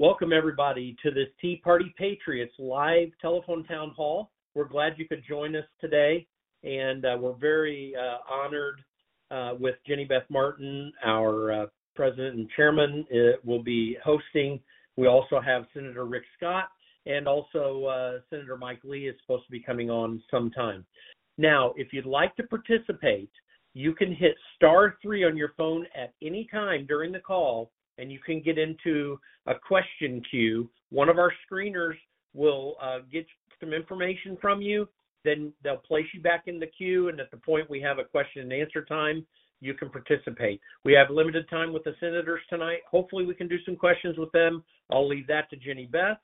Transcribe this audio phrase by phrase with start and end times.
[0.00, 4.30] Welcome, everybody, to this Tea Party Patriots live telephone town hall.
[4.54, 6.26] We're glad you could join us today,
[6.64, 8.80] and uh, we're very uh, honored
[9.30, 14.58] uh, with Jenny Beth Martin, our uh, president and chairman, uh, will be hosting.
[14.96, 16.70] We also have Senator Rick Scott,
[17.04, 20.86] and also uh, Senator Mike Lee is supposed to be coming on sometime.
[21.36, 23.30] Now, if you'd like to participate,
[23.74, 28.10] you can hit star three on your phone at any time during the call and
[28.10, 30.70] you can get into a question queue.
[30.90, 31.94] One of our screeners
[32.34, 33.26] will uh, get
[33.60, 34.88] some information from you.
[35.24, 38.04] Then they'll place you back in the queue, and at the point we have a
[38.04, 39.26] question and answer time,
[39.60, 40.60] you can participate.
[40.84, 42.78] We have limited time with the senators tonight.
[42.90, 44.64] Hopefully, we can do some questions with them.
[44.90, 46.16] I'll leave that to Jenny Beth.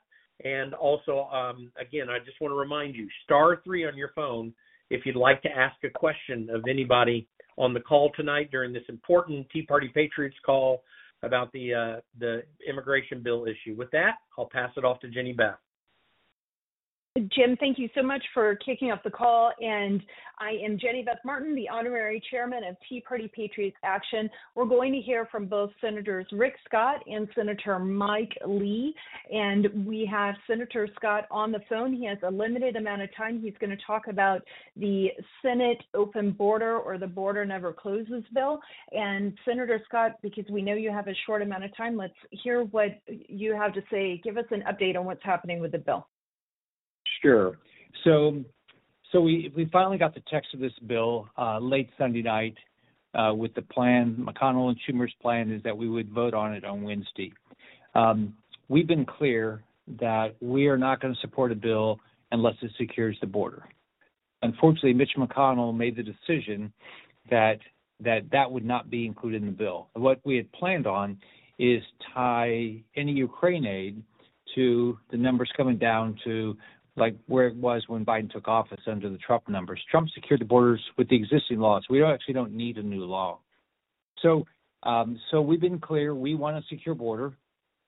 [0.43, 4.53] And also, um, again, I just want to remind you star three on your phone
[4.89, 8.83] if you'd like to ask a question of anybody on the call tonight during this
[8.87, 10.83] important Tea Party Patriots call
[11.23, 13.75] about the uh, the immigration bill issue.
[13.75, 15.57] With that, I'll pass it off to Jenny Beth.
[17.35, 19.51] Jim, thank you so much for kicking off the call.
[19.59, 20.01] And
[20.39, 24.29] I am Jenny Beth Martin, the honorary chairman of Tea Party Patriots Action.
[24.53, 28.93] We're going to hear from both Senators Rick Scott and Senator Mike Lee.
[29.33, 31.91] And we have Senator Scott on the phone.
[31.91, 33.41] He has a limited amount of time.
[33.41, 34.41] He's going to talk about
[34.75, 35.07] the
[35.41, 38.59] Senate open border or the border never closes bill.
[38.91, 42.63] And Senator Scott, because we know you have a short amount of time, let's hear
[42.65, 44.21] what you have to say.
[44.23, 46.05] Give us an update on what's happening with the bill.
[47.21, 47.57] Sure.
[48.03, 48.43] So,
[49.11, 52.55] so we we finally got the text of this bill uh, late Sunday night
[53.13, 54.15] uh, with the plan.
[54.19, 57.33] McConnell and Schumer's plan is that we would vote on it on Wednesday.
[57.95, 58.33] Um,
[58.69, 59.63] we've been clear
[59.99, 61.99] that we are not going to support a bill
[62.31, 63.63] unless it secures the border.
[64.41, 66.71] Unfortunately, Mitch McConnell made the decision
[67.29, 67.59] that
[67.99, 69.87] that that would not be included in the bill.
[69.93, 71.17] What we had planned on
[71.57, 71.81] is
[72.13, 74.03] tie any Ukraine aid
[74.55, 76.55] to the numbers coming down to
[76.97, 79.79] like where it was when Biden took office under the Trump numbers.
[79.89, 81.85] Trump secured the borders with the existing laws.
[81.89, 83.39] We don't, actually don't need a new law.
[84.21, 84.45] So,
[84.83, 86.15] um, so we've been clear.
[86.15, 87.33] We want a secure border.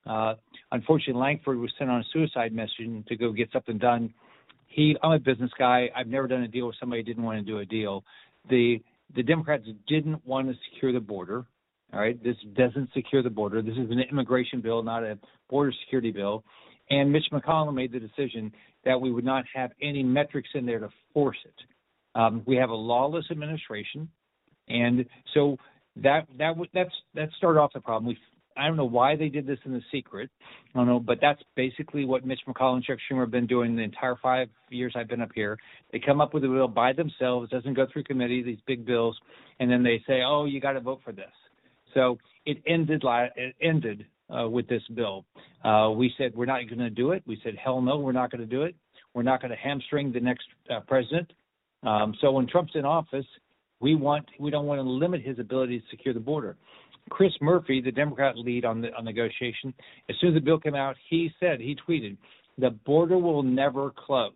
[0.06, 0.36] Uh,
[0.72, 4.14] unfortunately, Lankford was sent on a suicide mission to go get something done.
[4.68, 5.90] He, I'm a business guy.
[5.96, 8.04] I've never done a deal with somebody who didn't want to do a deal.
[8.50, 8.82] The
[9.16, 11.46] the Democrats didn't want to secure the border.
[11.92, 13.64] All right, this doesn't secure the border.
[13.64, 15.18] This is an immigration bill, not a
[15.50, 16.44] border security bill.
[16.90, 18.52] And Mitch McConnell made the decision
[18.86, 21.54] that we would not have any metrics in there to force it.
[22.16, 24.10] Um, we have a lawless administration,
[24.68, 25.58] and so
[25.98, 28.08] that that that's that started off the problem.
[28.08, 28.18] We
[28.58, 30.30] I don't know why they did this in the secret.
[30.74, 33.76] I don't know, but that's basically what Mitch McConnell and Chuck Schumer have been doing
[33.76, 35.58] the entire five years I've been up here.
[35.92, 39.18] They come up with a bill by themselves, doesn't go through committee, these big bills,
[39.60, 41.32] and then they say, "Oh, you got to vote for this."
[41.94, 43.04] So it ended.
[43.36, 45.26] It ended uh, with this bill.
[45.64, 47.24] Uh, we said we're not going to do it.
[47.26, 48.76] We said hell no, we're not going to do it.
[49.14, 51.32] We're not going to hamstring the next uh, president.
[51.84, 53.26] Um, so when Trump's in office,
[53.80, 56.58] we want we don't want to limit his ability to secure the border.
[57.10, 59.74] Chris Murphy, the Democrat lead on the on negotiation,
[60.10, 62.18] as soon as the bill came out, he said he tweeted,
[62.58, 64.34] "The border will never close."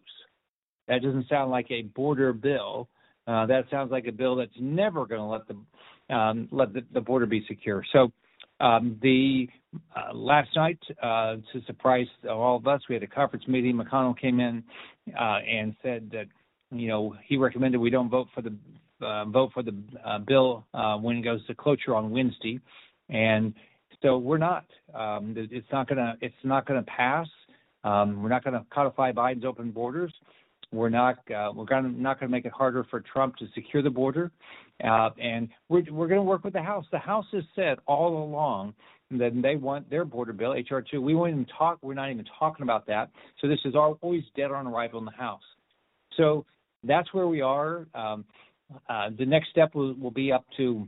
[0.88, 2.90] That doesn't sound like a border bill.
[3.28, 6.82] Uh, that sounds like a bill that's never going to let the um, let the,
[6.94, 7.84] the border be secure.
[7.92, 8.12] So
[8.60, 9.48] um, the
[9.96, 13.76] uh, last night, uh, to surprise all of us, we had a conference meeting.
[13.76, 14.64] McConnell came in
[15.20, 16.26] uh, and said that
[16.72, 18.56] you know he recommended we don't vote for the
[19.02, 19.76] uh, vote for the
[20.06, 22.60] uh, bill uh, when it goes to cloture on Wednesday,
[23.10, 23.54] and
[24.02, 24.66] so we're not.
[24.94, 26.18] Um, it's not gonna.
[26.22, 27.28] It's not gonna pass.
[27.84, 30.14] Um, we're not to codify Biden's open borders.
[30.72, 33.90] We're not uh, we're gonna, not to make it harder for Trump to secure the
[33.90, 34.32] border,
[34.84, 36.86] uh, and we're we're to work with the House.
[36.92, 38.74] The House has said all along
[39.18, 41.02] that they want their border bill HR two.
[41.02, 41.80] We won't even talk.
[41.82, 43.10] We're not even talking about that.
[43.42, 45.42] So this is always dead on arrival in the House.
[46.18, 46.46] So
[46.84, 47.88] that's where we are.
[47.94, 48.26] Um,
[48.90, 50.88] uh, the next step will, will be up to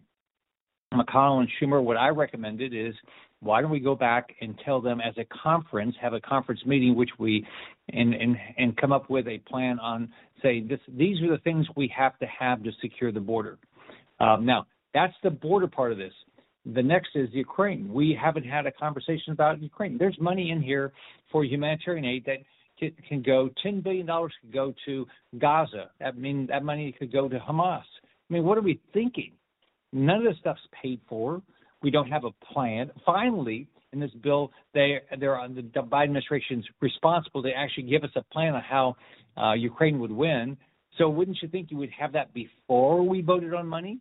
[0.94, 1.84] McConnell and Schumer.
[1.84, 2.94] What I recommended is
[3.42, 6.96] why don't we go back and tell them as a conference, have a conference meeting,
[6.96, 7.46] which we
[7.90, 10.10] and and and come up with a plan on
[10.42, 13.58] say this these are the things we have to have to secure the border.
[14.20, 16.14] Um, now that's the border part of this.
[16.74, 17.94] The next is Ukraine.
[17.94, 19.98] We haven't had a conversation about Ukraine.
[19.98, 20.94] There's money in here
[21.32, 22.40] for humanitarian aid that
[23.08, 25.06] can go ten billion dollars could go to
[25.38, 25.92] Gaza.
[26.00, 27.84] That mean that money could go to Hamas.
[28.30, 29.34] I mean, what are we thinking?
[29.94, 31.42] None of this stuff's paid for.
[31.84, 32.90] We don't have a plan.
[33.06, 38.10] Finally, in this bill, they they're on the Biden administration's responsible to actually give us
[38.16, 38.96] a plan on how
[39.38, 40.58] uh, Ukraine would win.
[40.98, 44.00] So wouldn't you think you would have that before we voted on money?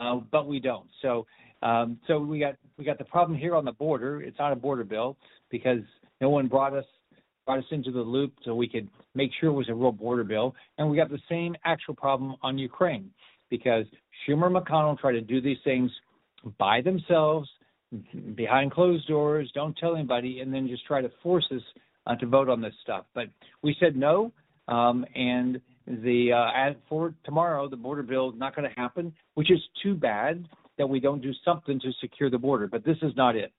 [0.00, 0.88] Uh, but we don't.
[1.02, 1.26] So
[1.64, 4.20] Um, so we got we got the problem here on the border.
[4.22, 5.16] It's not a border bill
[5.50, 5.80] because
[6.20, 6.84] no one brought us
[7.46, 10.24] brought us into the loop so we could make sure it was a real border
[10.24, 10.54] bill.
[10.78, 13.10] And we got the same actual problem on Ukraine
[13.50, 13.86] because
[14.26, 15.90] Schumer and McConnell try to do these things
[16.58, 17.48] by themselves,
[18.34, 21.62] behind closed doors, don't tell anybody, and then just try to force us
[22.06, 23.06] uh, to vote on this stuff.
[23.14, 23.26] But
[23.62, 24.32] we said no,
[24.68, 29.50] um, and the uh, for tomorrow the border bill is not going to happen, which
[29.50, 30.46] is too bad
[30.78, 32.66] that we don't do something to secure the border.
[32.66, 33.52] But this is not it.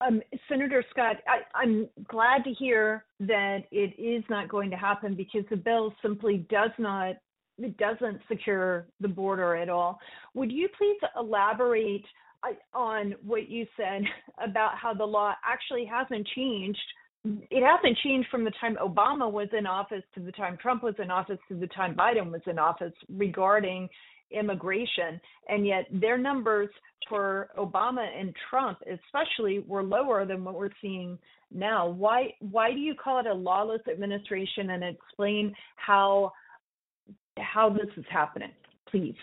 [0.00, 5.14] Um, Senator Scott, I, am glad to hear that it is not going to happen
[5.14, 7.16] because the bill simply does not
[7.58, 9.98] it doesn't secure the border at all.
[10.34, 12.04] Would you please elaborate
[12.42, 14.02] uh, on what you said
[14.44, 16.82] about how the law actually hasn't changed?
[17.24, 20.94] It hasn't changed from the time Obama was in office to the time Trump was
[20.98, 23.88] in office to the time Biden was in office regarding
[24.30, 25.20] immigration.
[25.48, 26.68] And yet their numbers
[27.08, 31.18] for Obama and Trump, especially, were lower than what we're seeing
[31.50, 31.88] now.
[31.88, 36.32] Why why do you call it a lawless administration and explain how
[37.38, 38.52] how this is happening,
[38.90, 39.14] please?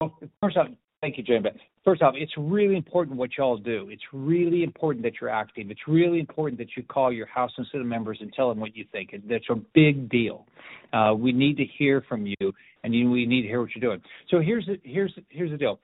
[0.00, 0.68] Well, first off,
[1.00, 1.44] thank you, Jane.
[1.86, 3.90] First off, it's really important what y'all do.
[3.92, 5.70] It's really important that you're active.
[5.70, 8.74] It's really important that you call your House and Senate members and tell them what
[8.74, 9.14] you think.
[9.28, 10.46] That's a big deal.
[10.92, 12.52] Uh, we need to hear from you,
[12.82, 14.02] and you, we need to hear what you're doing.
[14.30, 15.78] So here's the, here's here's the deal.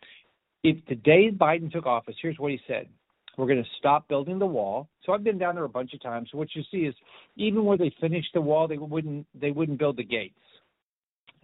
[0.64, 2.88] If the day Biden took office, here's what he said.
[3.38, 4.88] We're going to stop building the wall.
[5.06, 6.30] So I've been down there a bunch of times.
[6.32, 6.96] What you see is
[7.36, 10.34] even where they finished the wall, they wouldn't they wouldn't build the gates.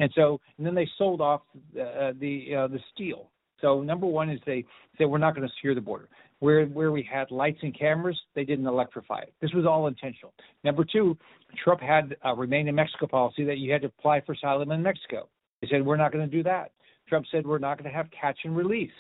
[0.01, 1.43] And so, and then they sold off
[1.81, 3.31] uh, the uh, the steel.
[3.61, 4.65] So number one is they
[4.97, 6.09] said we're not going to secure the border.
[6.41, 9.35] Where where we had lights and cameras, they didn't electrify it.
[9.41, 10.33] This was all intentional.
[10.63, 11.17] Number two,
[11.65, 14.83] Trump had a remain in Mexico policy that you had to apply for asylum in
[14.83, 15.29] Mexico.
[15.61, 16.71] They said we're not going to do that.
[17.09, 18.91] Trump said we're not going to have catch and release.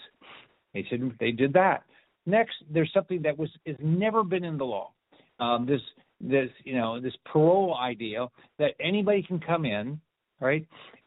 [0.75, 1.84] They said they did that.
[2.26, 4.93] Next, there's something that was has never been in the law.
[5.38, 5.81] Um, this
[6.20, 8.26] this you know this parole idea
[8.58, 10.00] that anybody can come in
[10.40, 10.66] right?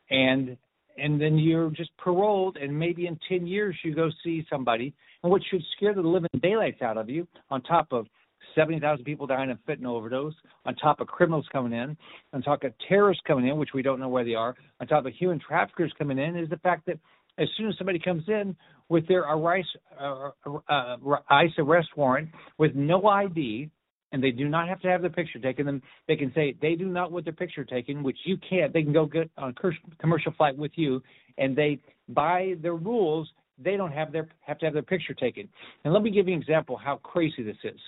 [0.09, 0.57] And
[0.97, 4.93] and then you're just paroled, and maybe in ten years you go see somebody,
[5.23, 8.07] and what should scare the living daylights out of you, on top of
[8.55, 10.33] seventy thousand people dying of fentanyl overdose,
[10.65, 11.95] on top of criminals coming in,
[12.33, 15.05] on top of terrorists coming in, which we don't know where they are, on top
[15.05, 16.99] of human traffickers coming in, is the fact that
[17.37, 18.55] as soon as somebody comes in
[18.89, 19.65] with their ICE,
[19.99, 20.29] uh,
[20.69, 20.97] uh,
[21.29, 23.69] ICE arrest warrant with no ID,
[24.11, 25.81] and they do not have to have their picture taken.
[26.07, 28.73] They can say they do not want their picture taken, which you can't.
[28.73, 29.55] They can go get on
[29.99, 31.01] commercial flight with you,
[31.37, 31.79] and they
[32.09, 33.29] by their rules
[33.63, 35.47] they don't have their have to have their picture taken.
[35.83, 37.79] And let me give you an example how crazy this is.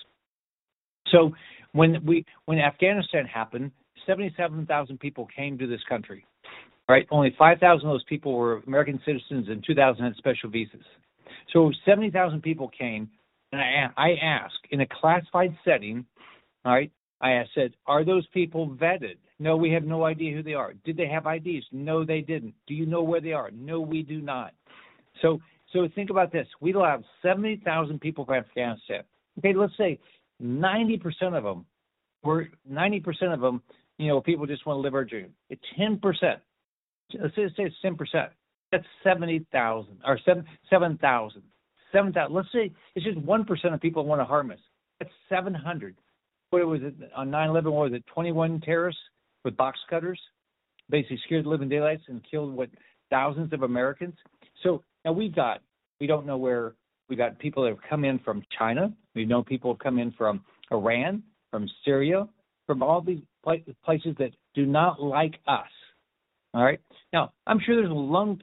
[1.08, 1.32] So
[1.72, 3.70] when we when Afghanistan happened,
[4.06, 6.24] seventy seven thousand people came to this country.
[6.86, 10.50] Right, only five thousand of those people were American citizens, and two thousand had special
[10.50, 10.84] visas.
[11.52, 13.08] So seventy thousand people came,
[13.60, 16.04] and I, I asked in a classified setting,
[16.64, 16.90] all right.
[17.20, 19.16] I said, are those people vetted?
[19.38, 20.74] No, we have no idea who they are.
[20.84, 21.64] Did they have IDs?
[21.72, 22.54] No, they didn't.
[22.66, 23.50] Do you know where they are?
[23.50, 24.52] No, we do not.
[25.22, 25.40] So,
[25.72, 26.46] so think about this.
[26.60, 29.02] We have 70,000 people from Afghanistan.
[29.38, 29.98] Okay, let's say
[30.42, 31.02] 90%
[31.36, 31.64] of them
[32.22, 33.62] were 90% of them.
[33.98, 35.28] You know, people just want to live our dream.
[35.50, 36.00] It's 10%.
[37.20, 38.28] Let's say, say it's 10%.
[38.70, 40.44] That's 70,000 or 7
[41.94, 42.12] 7,000.
[42.12, 42.34] 7,000.
[42.34, 44.58] Let's say it's just 1% of people want to harm us.
[44.98, 45.96] That's 700
[46.54, 47.64] what was it on 9/11?
[47.72, 48.06] What was it?
[48.06, 49.00] 21 terrorists
[49.44, 50.20] with box cutters,
[50.88, 52.70] basically scared the living daylights and killed what
[53.10, 54.14] thousands of Americans.
[54.62, 55.60] So now we've got
[56.00, 56.74] we don't know where
[57.08, 58.92] we got people that have come in from China.
[59.14, 62.28] We know people have come in from Iran, from Syria,
[62.66, 65.68] from all these places that do not like us.
[66.54, 66.80] All right.
[67.12, 67.92] Now I'm sure there's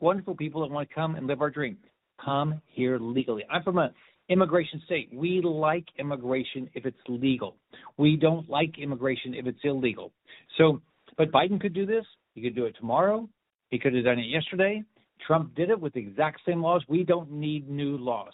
[0.02, 1.78] wonderful people that want to come and live our dream.
[2.24, 3.44] Come here legally.
[3.50, 3.92] I'm from a
[4.30, 5.10] immigration state.
[5.14, 7.58] We like immigration if it's legal.
[7.98, 10.12] We don't like immigration if it's illegal.
[10.58, 10.82] So,
[11.18, 12.06] but Biden could do this.
[12.34, 13.28] He could do it tomorrow.
[13.70, 14.84] He could have done it yesterday.
[15.26, 16.84] Trump did it with the exact same laws.
[16.88, 18.34] We don't need new laws.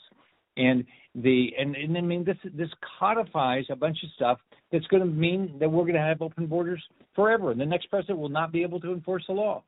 [0.55, 4.39] And the and, and I mean this this codifies a bunch of stuff
[4.71, 6.83] that's going to mean that we're going to have open borders
[7.15, 7.51] forever.
[7.51, 9.63] And the next president will not be able to enforce the law.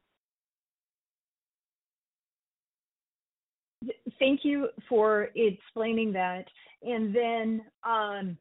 [4.20, 6.46] Thank you for explaining that.
[6.84, 8.38] And then um,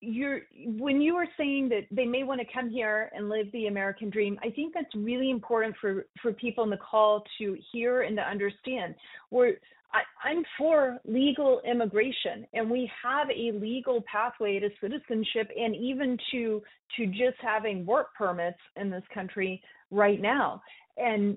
[0.00, 0.40] you're
[0.78, 4.10] when you were saying that they may want to come here and live the American
[4.10, 8.16] dream, I think that's really important for for people in the call to hear and
[8.16, 8.94] to understand.
[9.30, 9.54] We're
[9.92, 16.18] I, I'm for legal immigration, and we have a legal pathway to citizenship and even
[16.32, 16.62] to
[16.96, 20.62] to just having work permits in this country right now.
[20.98, 21.36] And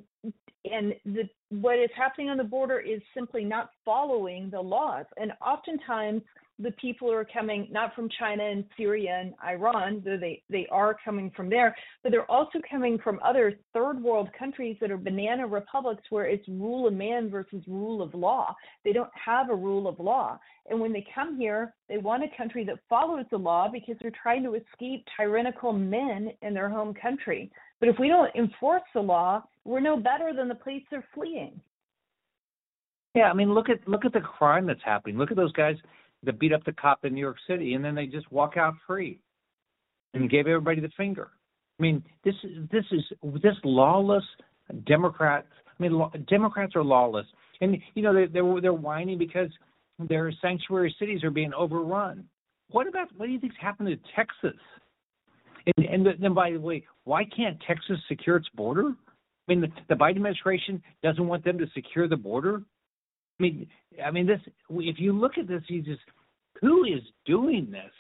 [0.66, 5.06] and the, what is happening on the border is simply not following the laws.
[5.18, 6.22] And oftentimes,
[6.62, 10.96] the people are coming not from China and Syria and Iran, though they, they are
[11.06, 11.74] coming from there,
[12.04, 16.46] but they're also coming from other third world countries that are banana republics where it's
[16.50, 18.54] rule of man versus rule of law.
[18.84, 20.38] They don't have a rule of law.
[20.70, 24.12] And when they come here, they want a country that follows the law because they're
[24.22, 27.50] trying to escape tyrannical men in their home country.
[27.80, 31.60] But if we don't enforce the law, we're no better than the place they're fleeing.
[33.16, 35.18] Yeah, I mean, look at look at the crime that's happening.
[35.18, 35.76] Look at those guys
[36.24, 38.76] that beat up the cop in New York City, and then they just walk out
[38.86, 39.20] free,
[40.14, 41.32] and gave everybody the finger.
[41.80, 43.02] I mean, this is this is
[43.42, 44.24] this lawless
[44.86, 45.48] Democrats.
[45.68, 47.26] I mean, law, Democrats are lawless,
[47.62, 49.50] and you know they they're they're whining because
[49.98, 52.26] their sanctuary cities are being overrun.
[52.70, 54.60] What about what do you think's happened to Texas?
[55.66, 58.88] And, and then, by the way, why can't Texas secure its border?
[58.88, 62.62] I mean, the, the Biden administration doesn't want them to secure the border.
[63.40, 63.68] I mean,
[64.04, 64.40] I mean this.
[64.70, 66.02] If you look at this, you just
[66.62, 67.92] who is doing this?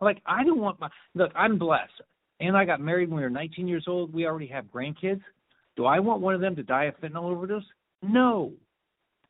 [0.00, 1.32] Like, I don't want my look.
[1.34, 1.92] I'm blessed,
[2.40, 4.12] and I got married when we were 19 years old.
[4.12, 5.20] We already have grandkids.
[5.76, 7.64] Do I want one of them to die of fentanyl overdose?
[8.02, 8.52] No.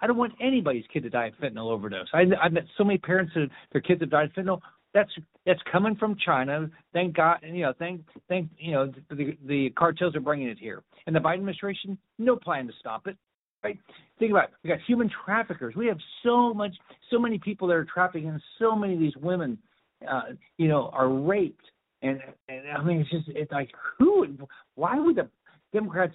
[0.00, 2.08] I don't want anybody's kid to die of fentanyl overdose.
[2.12, 4.60] I, I've met so many parents that their kids have died of fentanyl.
[4.94, 5.10] That's
[5.44, 6.70] that's coming from China.
[6.92, 7.74] Thank God, you know.
[7.78, 11.98] Thank thank you know the the cartels are bringing it here, and the Biden administration
[12.18, 13.16] no plan to stop it.
[13.64, 13.78] Right?
[14.18, 14.50] Think about it.
[14.62, 15.74] We got human traffickers.
[15.74, 16.76] We have so much,
[17.10, 19.56] so many people that are trafficking, so many of these women,
[20.08, 21.64] uh, you know, are raped.
[22.02, 22.20] And,
[22.50, 24.26] and I mean, it's just it's like who?
[24.74, 25.28] Why would the
[25.72, 26.14] Democrats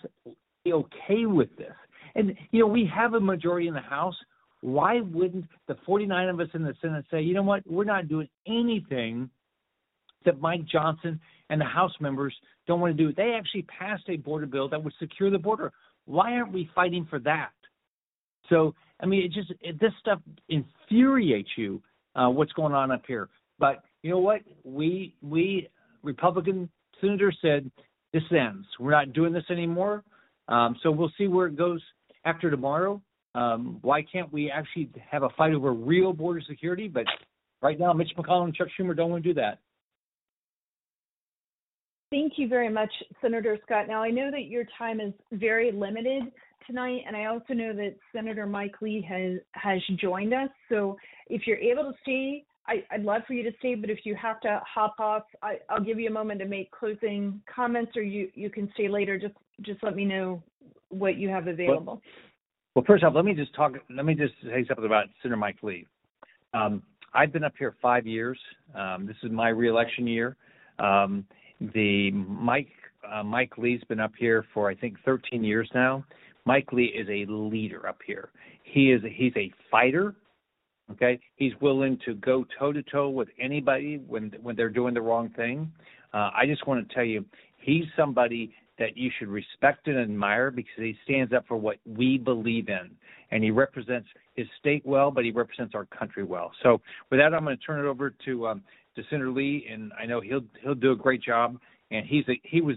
[0.64, 1.74] be okay with this?
[2.16, 4.16] And you know, we have a majority in the House.
[4.62, 8.08] Why wouldn't the 49 of us in the Senate say, you know what, we're not
[8.08, 9.30] doing anything
[10.26, 12.36] that Mike Johnson and the House members
[12.68, 13.14] don't want to do?
[13.14, 15.72] They actually passed a border bill that would secure the border.
[16.06, 17.52] Why aren't we fighting for that?
[18.50, 21.82] So, I mean, it just it, this stuff infuriates you.
[22.16, 23.30] Uh, what's going on up here?
[23.60, 24.42] But you know what?
[24.64, 25.70] We we
[26.04, 27.70] Republican senators said
[28.12, 28.66] this ends.
[28.80, 30.04] We're not doing this anymore.
[30.48, 31.82] Um, so we'll see where it goes
[32.26, 33.02] after tomorrow.
[33.36, 36.88] Um, why can't we actually have a fight over real border security?
[36.88, 37.06] But
[37.62, 39.60] right now, Mitch McConnell and Chuck Schumer don't want to do that.
[42.12, 43.88] Thank you very much, Senator Scott.
[43.88, 46.24] Now, I know that your time is very limited
[46.66, 50.50] tonight, and I also know that Senator Mike Lee has has joined us.
[50.70, 53.76] So, if you're able to stay, I, would love for you to stay.
[53.76, 56.72] But if you have to hop off, I, will give you a moment to make
[56.72, 59.20] closing comments, or you you can stay later.
[59.20, 60.42] Just just let me know
[60.90, 61.86] what you have available.
[61.94, 62.02] Well,
[62.76, 63.74] well first off, let me just talk.
[63.90, 65.86] Let me just say something about Senator Mike Lee.
[66.54, 66.84] Um,
[67.14, 68.40] I've been up here five years.
[68.76, 70.36] Um, this is my reelection year.
[70.78, 71.26] Um,
[71.74, 72.70] the Mike
[73.10, 76.06] uh, Mike Lee's been up here for I think 13 years now.
[76.46, 78.30] Mike Lee is a leader up here.
[78.64, 80.16] He is he's a fighter.
[80.92, 85.02] Okay, he's willing to go toe to toe with anybody when when they're doing the
[85.02, 85.72] wrong thing.
[86.14, 87.24] Uh, I just want to tell you,
[87.58, 92.18] he's somebody that you should respect and admire because he stands up for what we
[92.18, 92.90] believe in,
[93.32, 96.52] and he represents his state well, but he represents our country well.
[96.64, 96.82] So,
[97.12, 98.64] with that, I'm going to turn it over to um,
[98.96, 101.58] to Senator Lee, and I know he'll he'll do a great job.
[101.92, 102.76] And he's a he was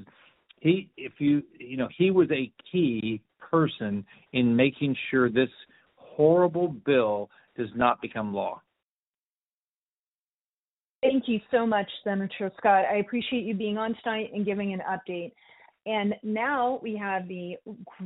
[0.60, 5.50] he if you you know he was a key person in making sure this
[5.96, 8.60] horrible bill does not become law.
[11.02, 12.84] Thank you so much, Senator Scott.
[12.90, 15.32] I appreciate you being on tonight and giving an update.
[15.86, 17.56] And now we have the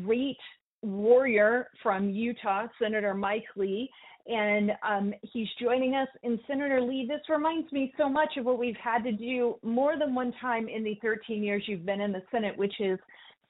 [0.04, 0.38] great
[0.82, 3.90] warrior from Utah, Senator Mike Lee,
[4.26, 6.08] and um, he's joining us.
[6.22, 9.98] And Senator Lee, this reminds me so much of what we've had to do more
[9.98, 12.98] than one time in the 13 years you've been in the Senate, which is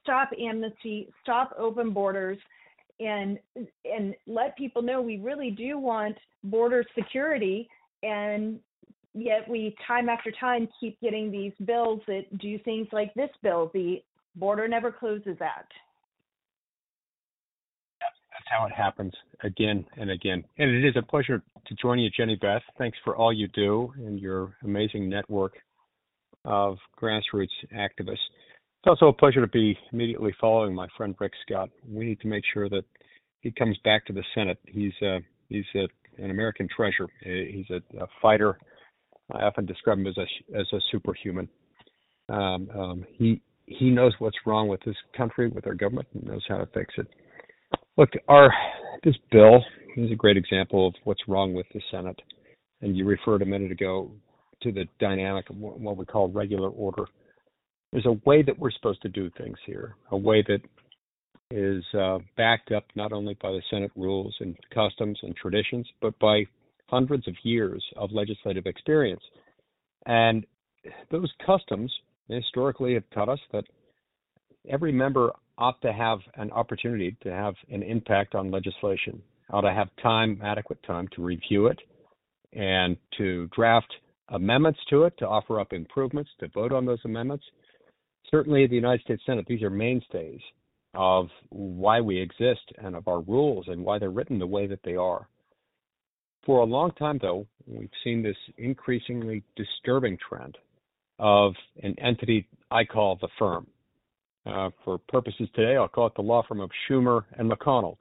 [0.02, 2.38] stop amnesty, stop open borders,
[3.00, 3.38] and
[3.85, 7.68] and let people know we really do want border security.
[8.02, 8.59] And
[9.14, 13.71] yet we time after time keep getting these bills that do things like this bill,
[13.73, 14.02] the
[14.36, 15.66] Border Never Closes that.
[18.00, 19.12] That's how it happens
[19.42, 20.44] again and again.
[20.58, 22.62] And it is a pleasure to join you, Jenny Beth.
[22.78, 25.54] Thanks for all you do and your amazing network
[26.44, 28.28] of grassroots activists.
[28.86, 31.70] It's also a pleasure to be immediately following my friend Rick Scott.
[31.88, 32.84] We need to make sure that
[33.40, 34.58] he comes back to the Senate.
[34.66, 35.88] He's a, he's a,
[36.22, 37.08] an American treasure.
[37.22, 38.58] He's a, a fighter.
[39.32, 41.48] I often describe him as a as a superhuman.
[42.28, 46.44] Um, um, he he knows what's wrong with this country, with our government, and knows
[46.49, 47.06] how to fix it.
[47.96, 48.52] Look, our
[49.02, 49.64] this bill
[49.96, 52.20] is a great example of what's wrong with the Senate.
[52.80, 54.11] And you referred a minute ago
[54.62, 57.04] to the dynamic of what we call regular order.
[57.92, 60.61] There's a way that we're supposed to do things here, a way that
[61.50, 66.18] is uh, backed up not only by the Senate rules and customs and traditions, but
[66.18, 66.44] by
[66.88, 69.23] hundreds of years of legislative experience.
[70.06, 70.44] And
[71.11, 71.92] those customs
[72.28, 73.64] historically have taught us that
[74.68, 79.73] every member ought to have an opportunity to have an impact on legislation, ought to
[79.73, 81.78] have time, adequate time to review it
[82.52, 83.92] and to draft
[84.30, 87.45] amendments to it, to offer up improvements, to vote on those amendments.
[88.30, 90.40] Certainly, the United States Senate, these are mainstays
[90.95, 94.80] of why we exist and of our rules and why they're written the way that
[94.85, 95.28] they are.
[96.45, 100.56] For a long time, though, we've seen this increasingly disturbing trend
[101.18, 103.66] of an entity I call the firm.
[104.44, 107.96] Uh, for purposes today, I'll call it the law firm of Schumer and McConnell.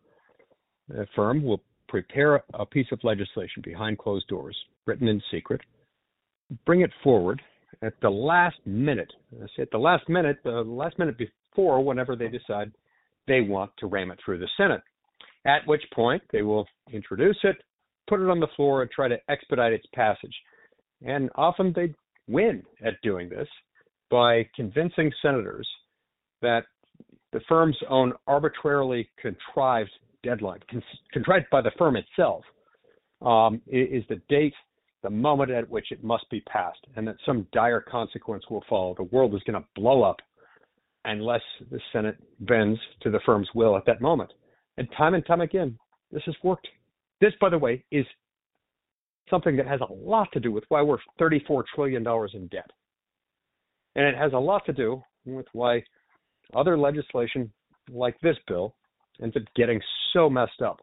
[0.88, 4.55] The firm will prepare a piece of legislation behind closed doors,
[4.86, 5.62] written in secret,
[6.65, 7.41] bring it forward
[7.81, 9.12] at the last minute.
[9.60, 12.72] At the last minute, the last minute before, whenever they decide
[13.27, 14.81] they want to ram it through the Senate.
[15.45, 17.55] At which point they will introduce it,
[18.07, 20.36] put it on the floor, and try to expedite its passage.
[21.03, 21.93] And often they
[22.27, 23.48] win at doing this
[24.10, 25.67] by convincing senators
[26.41, 26.63] that
[27.34, 29.91] the firm's own arbitrarily contrived
[30.24, 32.44] deadline, con- contrived by the firm itself,
[33.22, 34.53] um, is the date,
[35.03, 38.96] the moment at which it must be passed, and that some dire consequence will follow.
[38.96, 40.17] The world is going to blow up
[41.05, 41.41] unless
[41.72, 44.34] the Senate bends to the firm's will at that moment.
[44.77, 45.77] And time and time again,
[46.12, 46.67] this has worked.
[47.22, 48.05] This, by the way, is
[49.29, 52.70] something that has a lot to do with why we're $34 trillion in debt.
[53.96, 55.84] And it has a lot to do with why
[56.55, 57.51] other legislation
[57.91, 58.75] like this bill
[59.22, 59.79] ends up getting
[60.13, 60.79] so messed up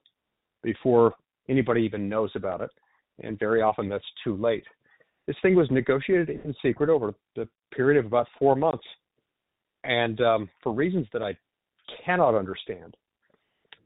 [0.62, 1.14] before
[1.48, 2.70] anybody even knows about it.
[3.22, 4.64] And very often that's too late.
[5.26, 8.84] This thing was negotiated in secret over the period of about four months.
[9.84, 11.36] And um, for reasons that I
[12.04, 12.96] cannot understand,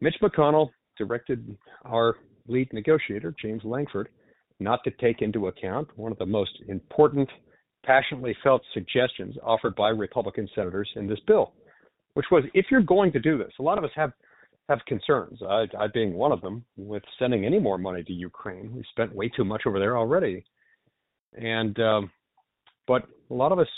[0.01, 4.09] Mitch McConnell directed our lead negotiator, James Lankford,
[4.61, 7.29] not to take into account one of the most important,
[7.85, 11.53] passionately felt suggestions offered by Republican senators in this bill,
[12.15, 14.13] which was if you're going to do this, a lot of us have
[14.69, 18.75] have concerns, I, I being one of them, with sending any more money to Ukraine.
[18.75, 20.45] We spent way too much over there already,
[21.35, 22.11] and um,
[22.89, 23.69] but a lot of us,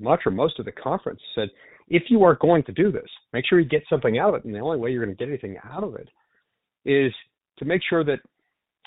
[0.00, 1.50] much or most of the conference said,
[1.88, 4.44] if you are going to do this, make sure you get something out of it,
[4.44, 6.08] and the only way you're going to get anything out of it
[6.86, 7.12] is
[7.58, 8.20] to make sure that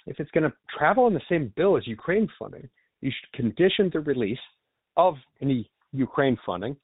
[0.07, 2.67] if it's going to travel on the same bill as Ukraine funding,
[3.01, 4.39] you should condition the release
[4.95, 6.75] of any Ukraine funding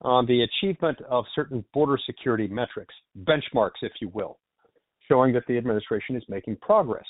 [0.00, 4.38] on the achievement of certain border security metrics, benchmarks, if you will,
[5.08, 7.06] showing that the administration is making progress.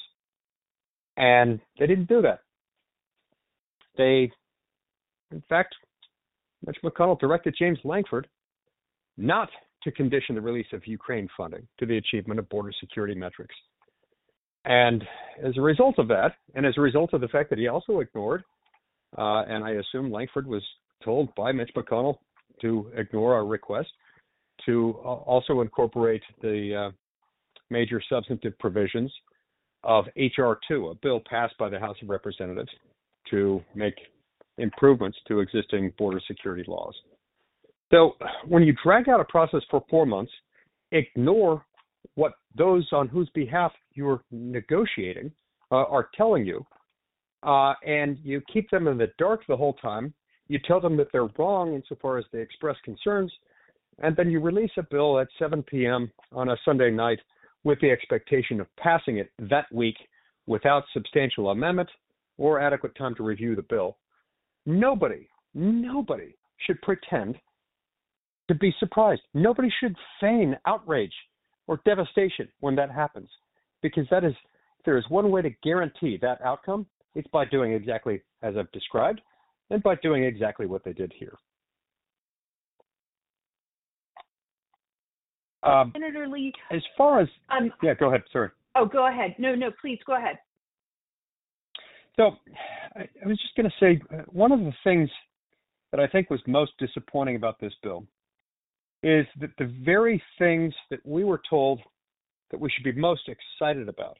[1.16, 2.40] And they didn't do that.
[3.96, 4.30] They,
[5.32, 5.74] in fact,
[6.66, 8.28] Mitch McConnell directed James Lankford
[9.16, 9.48] not
[9.82, 13.54] to condition the release of Ukraine funding to the achievement of border security metrics.
[14.66, 15.04] And
[15.44, 18.00] as a result of that, and as a result of the fact that he also
[18.00, 18.42] ignored,
[19.16, 20.62] uh, and I assume Lankford was
[21.04, 22.16] told by Mitch McConnell
[22.60, 23.88] to ignore our request
[24.64, 26.90] to also incorporate the uh,
[27.70, 29.12] major substantive provisions
[29.84, 30.58] of H.R.
[30.66, 32.70] 2, a bill passed by the House of Representatives
[33.30, 33.94] to make
[34.58, 36.94] improvements to existing border security laws.
[37.92, 38.16] So
[38.48, 40.32] when you drag out a process for four months,
[40.90, 41.64] ignore
[42.16, 45.30] what those on whose behalf you're negotiating
[45.70, 46.66] uh, are telling you,
[47.42, 50.12] uh, and you keep them in the dark the whole time.
[50.48, 53.32] You tell them that they're wrong insofar as they express concerns,
[53.98, 56.10] and then you release a bill at 7 p.m.
[56.32, 57.20] on a Sunday night
[57.64, 59.96] with the expectation of passing it that week
[60.46, 61.88] without substantial amendment
[62.38, 63.96] or adequate time to review the bill.
[64.64, 66.34] Nobody, nobody
[66.66, 67.36] should pretend
[68.48, 69.22] to be surprised.
[69.34, 71.12] Nobody should feign outrage
[71.66, 73.28] or devastation when that happens.
[73.82, 74.32] Because that is,
[74.78, 78.70] if there is one way to guarantee that outcome, it's by doing exactly as I've
[78.72, 79.20] described
[79.70, 81.36] and by doing exactly what they did here.
[85.62, 86.52] Um, Senator Lee.
[86.70, 88.22] As far as, um, yeah, go ahead.
[88.32, 88.50] Sorry.
[88.76, 89.34] Oh, go ahead.
[89.38, 90.38] No, no, please go ahead.
[92.16, 92.36] So
[92.94, 95.10] I, I was just going to say uh, one of the things
[95.90, 98.06] that I think was most disappointing about this bill
[99.02, 101.80] is that the very things that we were told
[102.50, 104.18] that we should be most excited about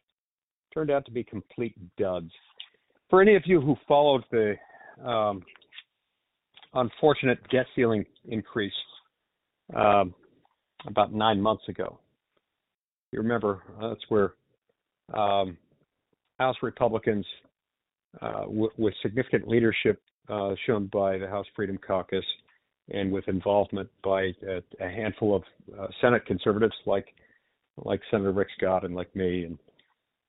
[0.73, 2.31] turned out to be complete duds.
[3.09, 4.55] For any of you who followed the
[5.05, 5.43] um,
[6.75, 8.73] unfortunate debt ceiling increase
[9.75, 10.15] um,
[10.87, 11.99] about nine months ago,
[13.13, 14.35] you remember uh, that's where
[15.15, 15.57] um,
[16.39, 17.25] House Republicans,
[18.21, 22.25] uh, w- with significant leadership uh, shown by the House Freedom Caucus
[22.91, 25.43] and with involvement by a, a handful of
[25.79, 27.15] uh, Senate conservatives like
[27.85, 29.59] like Senator Rick Scott and like me and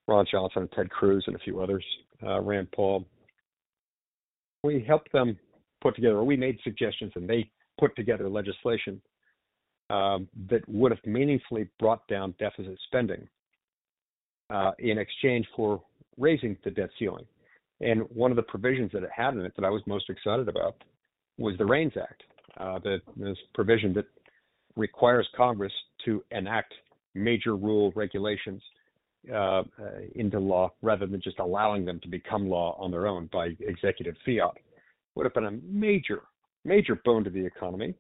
[0.08, 1.84] Ron Johnson and Ted Cruz and a few others,
[2.26, 3.06] uh, Rand Paul.
[4.64, 5.38] We helped them
[5.82, 9.02] put together, or we made suggestions, and they put together legislation
[9.90, 13.28] um, that would have meaningfully brought down deficit spending
[14.50, 15.82] uh, in exchange for
[16.18, 17.26] raising the debt ceiling.
[17.80, 20.48] And one of the provisions that it had in it that I was most excited
[20.48, 20.84] about
[21.38, 22.24] was the REINS Act,
[22.58, 24.06] uh, the, this provision that
[24.76, 25.74] requires Congress
[26.06, 26.74] to enact
[27.14, 28.62] major rule regulations
[29.34, 29.64] uh,
[30.16, 34.16] into law rather than just allowing them to become law on their own by executive
[34.26, 34.54] fiat.
[35.16, 36.22] Would have been a major,
[36.64, 37.96] major boon to the economy.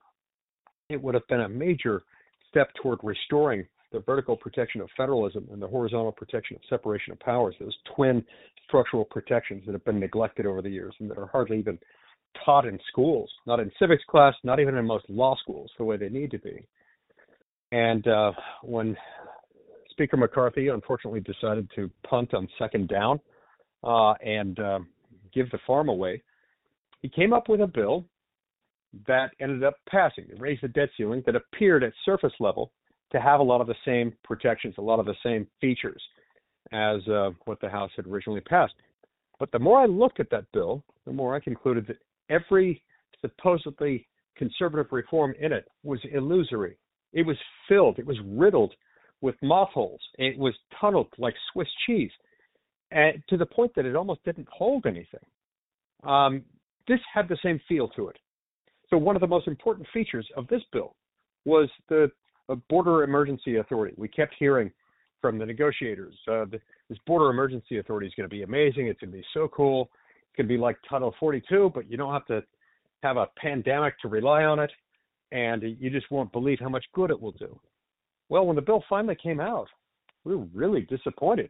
[0.90, 2.04] It would have been a major
[2.50, 7.20] step toward restoring the vertical protection of federalism and the horizontal protection of separation of
[7.20, 8.24] powers, those twin
[8.68, 11.80] structural protections that have been neglected over the years and that are hardly even
[12.46, 15.98] taught in schools, not in civics class, not even in most law schools the way
[15.98, 16.66] they need to be.
[17.72, 18.32] And uh,
[18.64, 18.96] when
[19.92, 23.20] Speaker McCarthy unfortunately decided to punt on second down
[23.84, 24.80] uh, and uh,
[25.34, 26.22] give the farm away,
[27.02, 28.06] he came up with a bill
[29.08, 30.26] that ended up passing.
[30.30, 32.72] It raised the debt ceiling that appeared at surface level
[33.12, 36.02] to have a lot of the same protections, a lot of the same features
[36.72, 38.74] as uh, what the House had originally passed.
[39.40, 41.98] But the more I looked at that bill, the more I concluded that
[42.30, 42.84] every
[43.22, 46.78] supposedly conservative reform in it was illusory.
[47.14, 47.38] It was
[47.68, 48.74] filled, it was riddled
[49.22, 52.12] with moth holes, it was tunneled like Swiss cheese,
[52.92, 55.20] and to the point that it almost didn't hold anything.
[56.04, 56.44] Um,
[56.88, 58.18] this had the same feel to it.
[58.90, 60.96] So, one of the most important features of this bill
[61.46, 62.12] was the
[62.50, 63.94] a border emergency authority.
[63.98, 64.72] We kept hearing
[65.22, 66.46] from the negotiators, uh,
[66.90, 68.88] this border emergency authority is going to be amazing.
[68.88, 69.90] It's going to be so cool.
[70.38, 72.44] To be like Title 42, but you don't have to
[73.02, 74.72] have a pandemic to rely on it,
[75.32, 77.60] and you just won't believe how much good it will do.
[78.30, 79.68] Well, when the bill finally came out,
[80.24, 81.50] we were really disappointed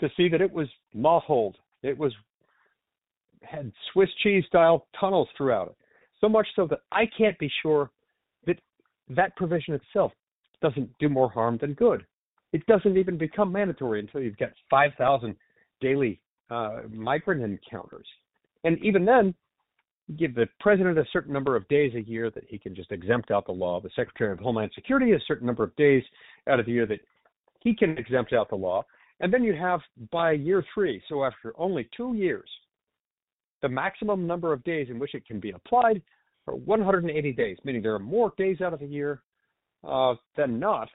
[0.00, 1.56] to see that it was moth-holed.
[1.82, 2.12] It was
[3.42, 5.76] had Swiss cheese style tunnels throughout it.
[6.20, 7.90] So much so that I can't be sure
[8.46, 8.60] that
[9.08, 10.12] that provision itself
[10.60, 12.06] doesn't do more harm than good.
[12.52, 15.34] It doesn't even become mandatory until you've got 5,000
[15.80, 16.20] daily
[16.52, 18.06] uh, migrant encounters.
[18.64, 19.34] And even then,
[20.18, 23.30] give the president a certain number of days a year that he can just exempt
[23.30, 23.80] out the law.
[23.80, 26.02] The Secretary of Homeland Security a certain number of days
[26.48, 27.00] out of the year that
[27.60, 28.84] he can exempt out the law.
[29.20, 32.48] And then you have by year three, so after only two years,
[33.62, 36.02] the maximum number of days in which it can be applied
[36.48, 39.22] are 180 days, meaning there are more days out of the year
[39.88, 40.88] uh, than not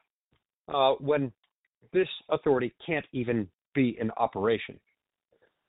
[0.67, 1.31] uh, when
[1.93, 4.77] this authority can't even be in operation.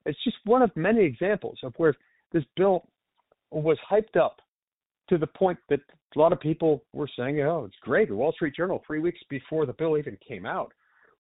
[0.06, 1.94] It's just one of many examples of where
[2.32, 2.88] this bill
[3.50, 4.40] was hyped up
[5.08, 5.80] to the point that
[6.16, 8.08] a lot of people were saying, oh, it's great.
[8.08, 10.72] The Wall Street Journal, three weeks before the bill even came out,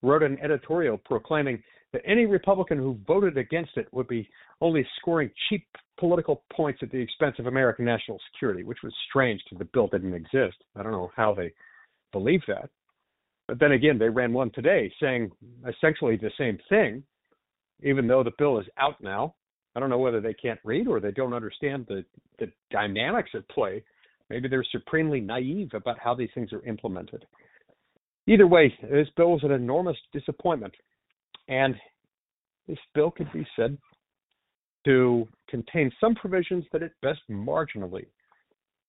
[0.02, 1.62] wrote an editorial proclaiming
[1.92, 4.28] that any Republican who voted against it would be
[4.60, 5.66] only scoring cheap
[5.98, 9.88] political points at the expense of American national security, which was strange because the bill
[9.88, 10.56] didn't exist.
[10.76, 11.52] I don't know how they
[12.12, 12.70] believe that.
[13.46, 15.30] But then again, they ran one today saying
[15.66, 17.02] essentially the same thing,
[17.82, 19.34] even though the bill is out now.
[19.74, 22.04] I don't know whether they can't read or they don't understand the,
[22.38, 23.82] the dynamics at play.
[24.30, 27.24] Maybe they're supremely naive about how these things are implemented.
[28.26, 30.74] Either way, this bill was an enormous disappointment.
[31.48, 31.74] And
[32.66, 33.78] this bill could be said
[34.84, 38.06] to contain some provisions that at best marginally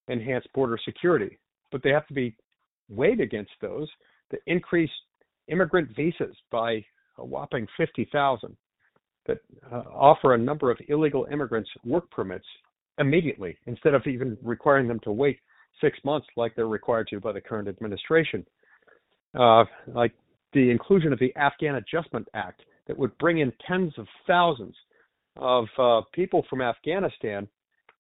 [0.09, 1.37] enhance border security,
[1.71, 2.35] but they have to be
[2.89, 3.87] weighed against those
[4.31, 4.89] that increase
[5.47, 6.83] immigrant visas by
[7.17, 8.55] a whopping 50,000,
[9.27, 9.39] that
[9.71, 12.45] uh, offer a number of illegal immigrants work permits
[12.97, 15.39] immediately instead of even requiring them to wait
[15.81, 18.45] six months like they're required to by the current administration.
[19.37, 20.11] Uh, like
[20.53, 24.75] the inclusion of the Afghan Adjustment Act that would bring in tens of thousands
[25.37, 27.47] of uh, people from Afghanistan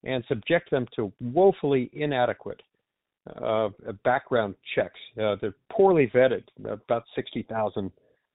[0.03, 2.61] and subject them to woefully inadequate
[3.43, 3.69] uh,
[4.03, 4.99] background checks.
[5.21, 7.91] Uh, they're poorly vetted, about 60,000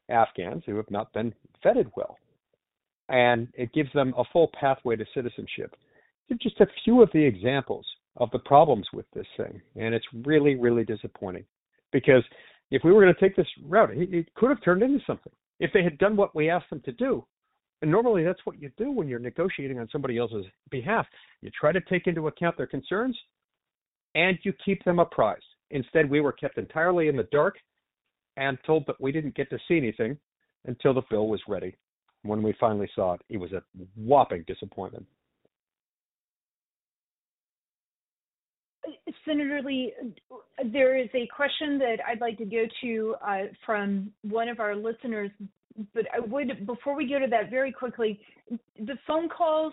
[0.08, 2.18] Afghans who have not been vetted well.
[3.08, 5.74] And it gives them a full pathway to citizenship.
[6.40, 7.86] Just a few of the examples
[8.16, 9.60] of the problems with this thing.
[9.76, 11.44] And it's really, really disappointing
[11.92, 12.22] because
[12.70, 15.32] if we were going to take this route, it could have turned into something.
[15.60, 17.24] If they had done what we asked them to do,
[17.82, 21.06] and normally that's what you do when you're negotiating on somebody else's behalf.
[21.42, 23.18] You try to take into account their concerns
[24.14, 25.44] and you keep them apprised.
[25.70, 27.56] Instead, we were kept entirely in the dark
[28.36, 30.16] and told that we didn't get to see anything
[30.66, 31.76] until the bill was ready.
[32.24, 33.62] When we finally saw it, it was a
[33.96, 35.06] whopping disappointment.
[39.26, 39.92] Senator Lee,
[40.72, 44.74] there is a question that I'd like to go to uh, from one of our
[44.74, 45.30] listeners,
[45.94, 48.20] but I would, before we go to that very quickly,
[48.78, 49.72] the phone calls,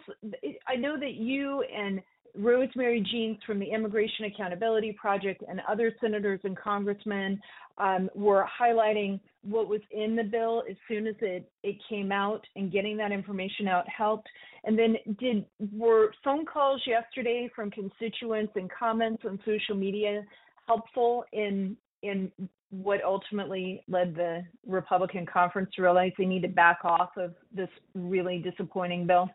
[0.68, 2.02] I know that you and
[2.36, 7.40] Rosemary Jenks from the Immigration Accountability Project and other senators and congressmen
[7.78, 12.46] um, were highlighting what was in the bill as soon as it, it came out
[12.56, 14.28] and getting that information out helped.
[14.64, 20.24] And then did were phone calls yesterday from constituents and comments on social media
[20.68, 22.32] helpful in in
[22.72, 27.70] what ultimately led the Republican conference to realize they need to back off of this
[27.94, 29.30] really disappointing bill?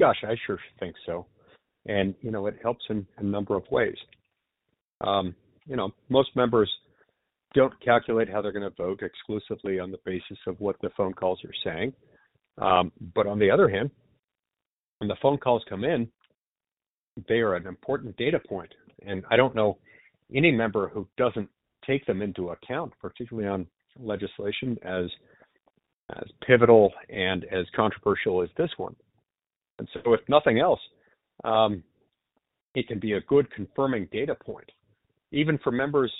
[0.00, 1.26] Gosh, I sure think so.
[1.86, 3.96] And, you know, it helps in a number of ways.
[5.00, 5.34] Um,
[5.66, 6.70] you know, most members
[7.54, 11.12] don't calculate how they're going to vote exclusively on the basis of what the phone
[11.12, 11.92] calls are saying.
[12.58, 13.90] Um, but on the other hand,
[14.98, 16.08] when the phone calls come in,
[17.28, 18.72] they are an important data point.
[19.06, 19.78] And I don't know
[20.34, 21.48] any member who doesn't
[21.86, 23.66] take them into account, particularly on
[23.98, 25.06] legislation as
[26.16, 28.94] as pivotal and as controversial as this one.
[29.78, 30.80] And so, if nothing else,
[31.44, 31.82] um,
[32.74, 34.70] it can be a good confirming data point,
[35.30, 36.12] even for members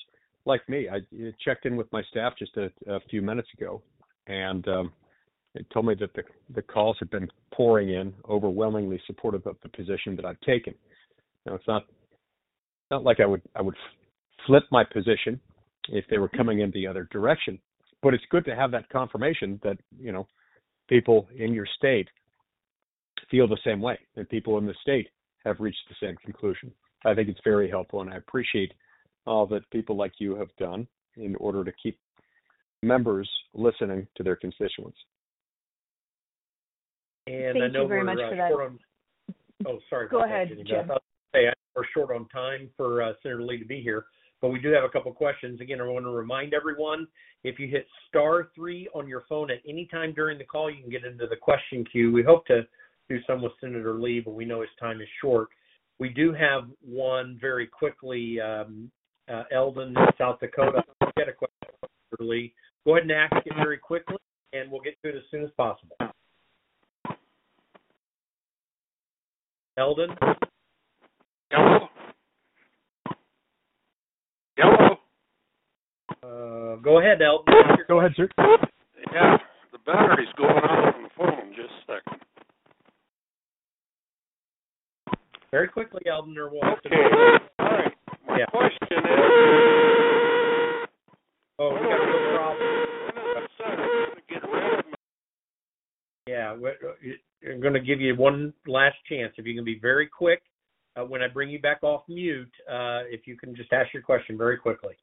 [0.45, 0.89] like me.
[0.89, 1.01] I
[1.45, 3.83] checked in with my staff just a, a few minutes ago,
[4.27, 4.93] and um,
[5.55, 6.23] it told me that the,
[6.55, 10.75] the calls had been pouring in, overwhelmingly supportive of the position that I've taken.
[11.47, 11.85] Now, it's not
[12.91, 13.77] not like I would I would
[14.47, 15.41] flip my position
[15.89, 17.59] if they were coming in the other direction,
[18.03, 20.27] but it's good to have that confirmation that you know
[20.89, 22.09] people in your state
[23.31, 25.09] feel the same way, and people in the state
[25.45, 26.73] have reached the same conclusion.
[27.05, 28.73] I think it's very helpful, and I appreciate
[29.27, 31.99] all that people like you have done in order to keep
[32.83, 34.99] members listening to their constituents.
[37.27, 38.53] And Thank I know you very much uh, for that.
[38.53, 38.79] on.
[39.67, 40.09] Oh, sorry.
[40.09, 40.91] Go about that, ahead, Jenny Jim.
[40.91, 40.97] I
[41.33, 44.07] say, we're short on time for uh, Senator Lee to be here,
[44.41, 45.61] but we do have a couple questions.
[45.61, 47.07] Again, I want to remind everyone
[47.45, 50.83] if you hit star three on your phone at any time during the call, you
[50.83, 52.13] can get into the question queue.
[52.13, 52.63] We hope to
[53.09, 55.49] do some with Senator Lee, but we know his time is short.
[55.99, 58.41] We do have one very quickly.
[58.41, 58.91] Um,
[59.33, 60.83] uh, Eldon, South Dakota,
[61.17, 61.69] get a question,
[62.11, 62.53] Senator Lee.
[62.85, 64.17] Go ahead and ask it very quickly,
[64.53, 65.97] and we'll get to it as soon as possible.
[69.79, 70.11] Eldon?
[71.51, 71.89] Hello?
[74.57, 74.97] Hello?
[76.23, 77.55] Uh, go ahead, Eldon.
[77.89, 78.29] Go ahead, sir.
[79.13, 79.37] Yeah,
[79.73, 81.53] the battery's going out on the phone.
[81.55, 82.21] Just a second.
[85.53, 86.89] Very quickly, Eldon, or we'll have to.
[86.89, 87.45] Okay.
[87.59, 87.93] All right.
[88.27, 88.47] My Yeah.
[88.47, 90.89] question is,
[91.59, 92.87] Oh, we got a little problem.
[93.05, 94.93] when is the Senate going to get rid of me?
[96.27, 96.75] Yeah, we're,
[97.47, 99.35] I'm going to give you one last chance.
[99.37, 100.43] If you can be very quick,
[100.97, 104.03] uh, when I bring you back off mute, uh, if you can just ask your
[104.03, 104.95] question very quickly.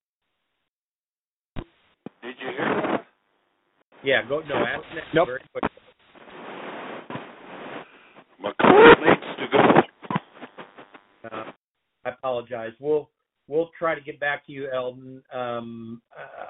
[2.23, 3.05] Did you hear that?
[4.03, 4.39] Yeah, go.
[4.41, 5.27] No, ask next Nope.
[5.27, 5.69] very quickly.
[8.43, 9.78] McCall needs to go.
[12.05, 12.71] I apologize.
[12.79, 13.09] We'll
[13.47, 15.21] we'll try to get back to you, Eldon.
[15.33, 16.01] Um,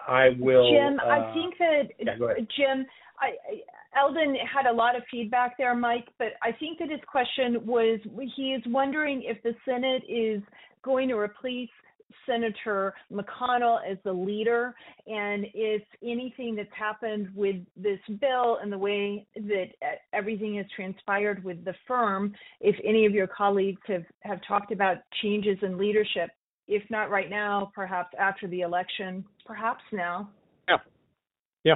[0.08, 0.72] I will.
[0.72, 2.16] Jim, uh, I think that yeah.
[2.58, 2.86] Jim,
[3.20, 7.00] I, I- Eldon had a lot of feedback there, Mike, but I think that his
[7.12, 8.00] question was
[8.36, 10.44] he is wondering if the Senate is
[10.84, 11.70] going to replace
[12.26, 14.76] Senator McConnell as the leader,
[15.08, 19.68] and if anything that's happened with this bill and the way that
[20.14, 24.98] everything has transpired with the firm, if any of your colleagues have, have talked about
[25.22, 26.30] changes in leadership,
[26.68, 30.30] if not right now, perhaps after the election, perhaps now.
[30.68, 30.78] Yeah.
[31.64, 31.76] Yeah.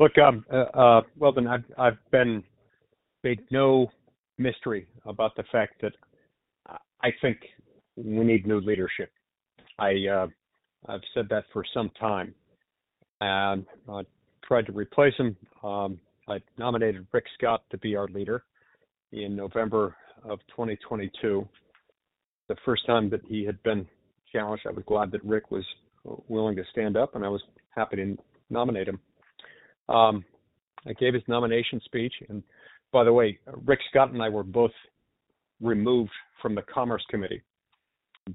[0.00, 2.42] Look, um, uh, uh, well then, I've, I've been
[3.22, 3.88] made no
[4.38, 5.92] mystery about the fact that
[7.02, 7.38] I think
[7.96, 9.10] we need new leadership.
[9.78, 10.26] I uh,
[10.88, 12.34] I've said that for some time,
[13.20, 14.02] and I
[14.46, 15.36] tried to replace him.
[15.62, 18.44] Um, I nominated Rick Scott to be our leader
[19.12, 21.46] in November of 2022.
[22.48, 23.86] The first time that he had been
[24.32, 25.64] challenged, I was glad that Rick was
[26.28, 28.16] willing to stand up, and I was happy to
[28.50, 29.00] nominate him.
[29.88, 30.24] Um,
[30.86, 32.42] I gave his nomination speech, and
[32.92, 34.72] by the way, Rick Scott and I were both
[35.60, 36.10] removed
[36.42, 37.42] from the Commerce Committee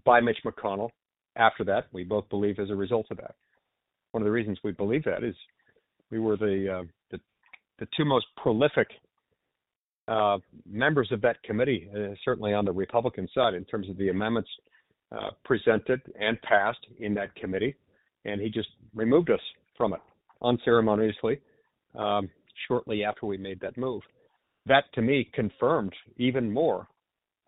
[0.06, 0.90] by Mitch McConnell.
[1.36, 3.36] After that, we both believe as a result of that.
[4.12, 5.36] One of the reasons we believe that is
[6.12, 7.20] we were the uh, the,
[7.80, 8.88] the two most prolific
[10.08, 14.10] uh, members of that committee, uh, certainly on the Republican side, in terms of the
[14.10, 14.50] amendments
[15.12, 17.76] uh, presented and passed in that committee,
[18.26, 19.40] and he just removed us
[19.78, 20.00] from it
[20.42, 21.40] unceremoniously
[21.98, 22.30] um,
[22.68, 24.02] shortly after we made that move.
[24.66, 26.88] That to me confirmed even more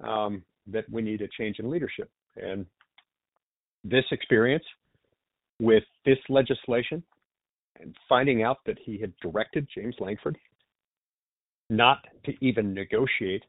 [0.04, 2.10] um, that we need a change in leadership.
[2.36, 2.66] And
[3.84, 4.64] this experience
[5.60, 7.04] with this legislation
[7.80, 10.38] and finding out that he had directed James Lankford
[11.70, 13.44] not to even negotiate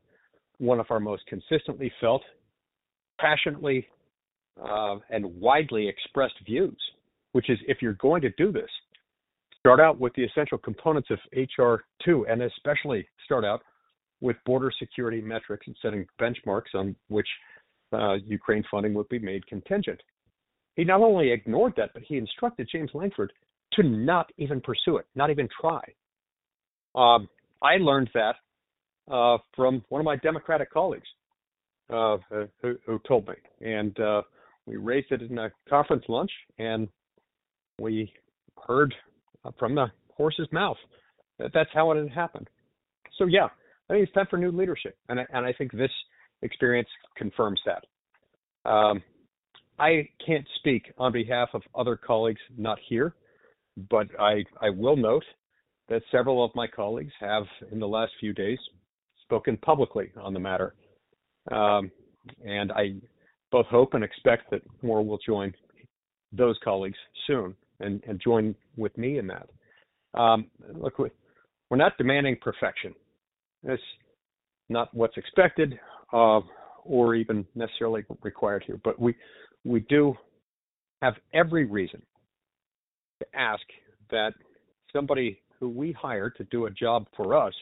[0.59, 2.23] one of our most consistently felt,
[3.21, 3.87] passionately,
[4.63, 6.77] uh, and widely expressed views,
[7.33, 8.71] which is if you're going to do this,
[9.59, 13.63] start out with the essential components of HR2, and especially start out
[14.21, 17.27] with border security metrics and setting benchmarks on which
[17.93, 20.01] uh, Ukraine funding would be made contingent.
[20.77, 23.33] He not only ignored that, but he instructed James Lankford
[23.75, 25.83] to not even pursue it, not even try.
[26.95, 27.29] Um,
[27.63, 28.35] I learned that
[29.11, 31.09] uh, from one of my Democratic colleagues
[31.91, 32.19] uh,
[32.63, 34.23] who, who, told me, and uh,
[34.67, 36.89] we raised it in a conference lunch, and
[37.79, 38.13] we
[38.67, 38.95] heard
[39.59, 40.77] from the horse's mouth
[41.39, 42.49] that that's how it had happened.
[43.19, 43.49] So yeah,
[43.89, 45.91] I think it's time for new leadership, and I, and I think this
[46.43, 48.71] experience confirms that.
[48.71, 49.03] Um,
[49.83, 53.17] I can't speak on behalf of other colleagues not here,
[53.91, 55.25] but I, I will note
[55.89, 57.43] that several of my colleagues have,
[57.73, 58.61] in the last few days,
[59.25, 60.77] spoken publicly on the matter.
[61.51, 61.91] Um,
[62.47, 62.95] and I
[63.51, 65.53] both hope and expect that more will join
[66.31, 69.49] those colleagues soon and, and join with me in that.
[70.15, 72.95] Um, look, we're not demanding perfection.
[73.65, 73.83] It's
[74.69, 75.77] not what's expected
[76.13, 76.41] uh,
[76.85, 79.17] or even necessarily required here, but we
[79.65, 80.15] we do
[81.01, 82.03] have every reason
[83.21, 83.63] to ask
[84.11, 84.33] that
[84.93, 87.55] somebody who we hire to do a job for us,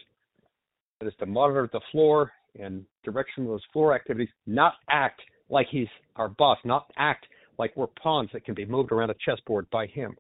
[1.00, 5.66] that is to monitor the floor and direction of those floor activities, not act like
[5.70, 7.26] he's our boss, not act
[7.58, 10.16] like we're pawns that can be moved around a chessboard by him,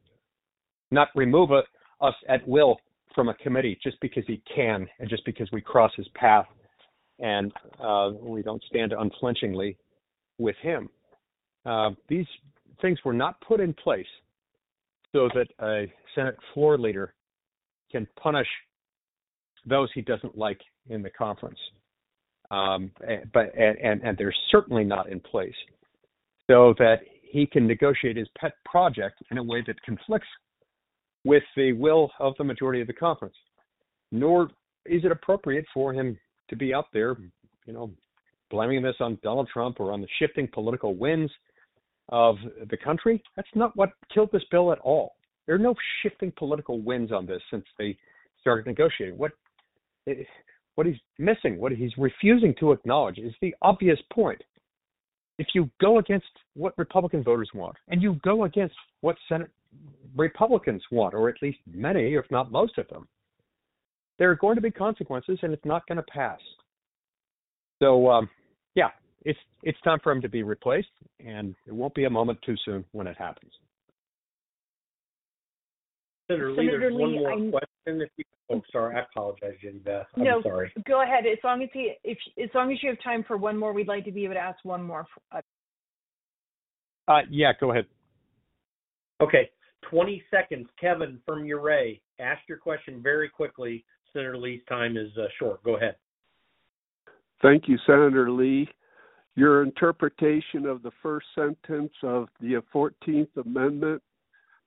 [0.90, 1.62] not remove a,
[2.04, 2.76] us at will
[3.14, 6.46] from a committee just because he can and just because we cross his path
[7.18, 9.76] and uh, we don't stand unflinchingly
[10.38, 10.88] with him.
[11.64, 12.26] Uh, these
[12.80, 14.06] things were not put in place
[15.12, 17.14] so that a Senate floor leader
[17.90, 18.46] can punish
[19.66, 21.58] those he doesn't like in the conference.
[22.50, 22.90] Um,
[23.32, 25.54] but and, and they're certainly not in place
[26.50, 30.26] so that he can negotiate his pet project in a way that conflicts
[31.24, 33.36] with the will of the majority of the conference.
[34.10, 34.50] Nor
[34.86, 36.18] is it appropriate for him
[36.48, 37.16] to be out there,
[37.66, 37.90] you know,
[38.50, 41.30] blaming this on Donald Trump or on the shifting political winds
[42.10, 42.36] of
[42.68, 43.22] the country.
[43.36, 45.14] That's not what killed this bill at all.
[45.46, 47.96] There are no shifting political winds on this since they
[48.40, 49.16] started negotiating.
[49.16, 49.32] What
[50.74, 54.42] what he's missing, what he's refusing to acknowledge, is the obvious point.
[55.38, 59.50] If you go against what Republican voters want, and you go against what Senate
[60.16, 63.08] Republicans want, or at least many, if not most of them,
[64.18, 66.40] there are going to be consequences, and it's not going to pass.
[67.82, 68.28] So, um,
[68.74, 68.90] yeah,
[69.24, 70.88] it's it's time for him to be replaced,
[71.24, 73.52] and it won't be a moment too soon when it happens.
[76.30, 77.50] Senator, Lee, there's Lee, one more I'm...
[77.50, 78.00] question.
[78.02, 80.06] If you, oh, sorry, I apologize, Jenny Beth.
[80.16, 80.72] I'm no, sorry.
[80.86, 81.24] Go ahead.
[81.26, 83.88] As long as he, if as long as you have time for one more, we'd
[83.88, 85.06] like to be able to ask one more.
[85.32, 85.40] Uh,
[87.08, 87.86] uh yeah, go ahead.
[89.20, 89.50] Okay,
[89.90, 90.66] 20 seconds.
[90.80, 92.00] Kevin from Uray.
[92.18, 93.84] ask your question very quickly.
[94.12, 95.62] Senator Lee's time is uh, short.
[95.62, 95.96] Go ahead.
[97.42, 98.68] Thank you, Senator Lee.
[99.36, 104.02] Your interpretation of the first sentence of the 14th Amendment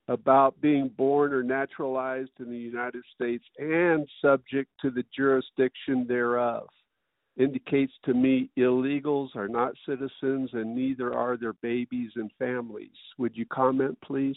[0.08, 6.66] about being born or naturalized in the United States and subject to the jurisdiction thereof
[7.36, 12.92] indicates to me illegals are not citizens and neither are their babies and families.
[13.18, 14.36] Would you comment, please?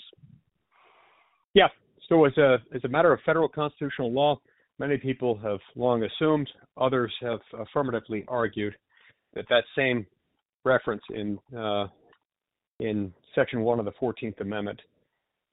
[1.53, 1.67] Yeah.
[2.09, 4.39] So, as a as a matter of federal constitutional law,
[4.79, 8.75] many people have long assumed, others have affirmatively argued
[9.33, 10.07] that that same
[10.67, 11.87] reference in uh,
[12.79, 14.79] in Section One of the Fourteenth Amendment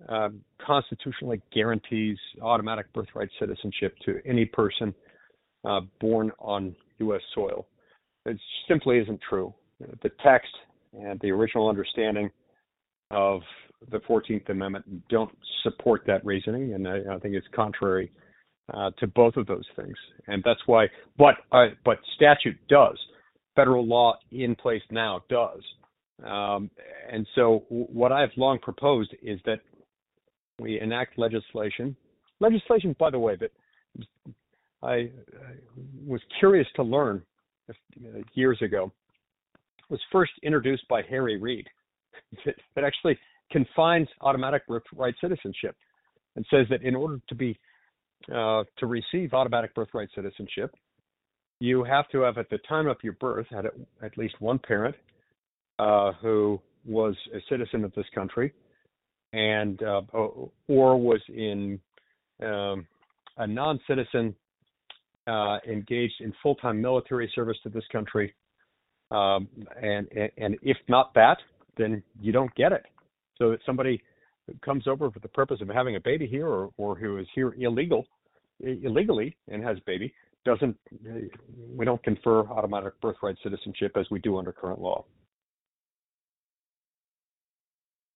[0.09, 0.29] uh,
[0.65, 4.95] constitutionally guarantees automatic birthright citizenship to any person
[5.65, 7.23] uh, born on U.S.
[7.35, 7.67] soil.
[8.27, 9.55] It simply isn't true.
[10.03, 10.51] The text
[10.93, 12.31] and the original understanding
[13.11, 13.41] of
[13.91, 18.11] the 14th Amendment don't support that reasoning, and I, I think it's contrary
[18.73, 19.95] uh, to both of those things.
[20.27, 20.87] And that's why,
[21.19, 22.99] but uh, but statute does,
[23.57, 25.61] federal law in place now does.
[26.25, 26.71] Um,
[27.11, 29.61] and so, what I've long proposed is that
[30.61, 31.97] we enact legislation.
[32.41, 33.51] Legislation, by the way, that
[34.83, 35.11] I, I
[36.07, 37.23] was curious to learn
[38.35, 38.93] years ago
[39.89, 41.67] was first introduced by Harry Reid.
[42.75, 43.17] That actually
[43.53, 45.77] confines automatic birthright citizenship
[46.35, 47.59] and says that in order to be
[48.35, 50.75] uh, to receive automatic birthright citizenship,
[51.65, 53.67] you have to have at the time of your birth had
[54.03, 54.95] at least one parent
[55.79, 58.53] uh, who was a citizen of this country
[59.33, 61.81] and uh, or was in
[62.43, 62.87] um,
[63.39, 64.35] a non-citizen
[65.27, 68.35] uh, engaged in full-time military service to this country,
[69.11, 69.49] um,
[69.83, 71.39] and, and and if not that,
[71.79, 72.85] then you don't get it.
[73.39, 74.03] So that somebody
[74.65, 77.55] comes over for the purpose of having a baby here, or or who is here
[77.59, 78.07] illegal,
[78.61, 80.13] illegally and has a baby,
[80.45, 80.77] doesn't
[81.77, 85.05] we don't confer automatic birthright citizenship as we do under current law.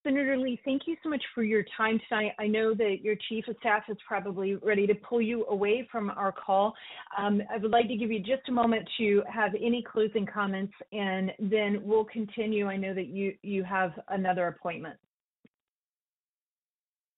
[0.05, 2.33] Senator Lee, thank you so much for your time tonight.
[2.39, 6.09] I know that your chief of staff is probably ready to pull you away from
[6.11, 6.72] our call.
[7.18, 10.72] Um, I would like to give you just a moment to have any closing comments,
[10.93, 12.68] and then we'll continue.
[12.68, 14.97] I know that you you have another appointment.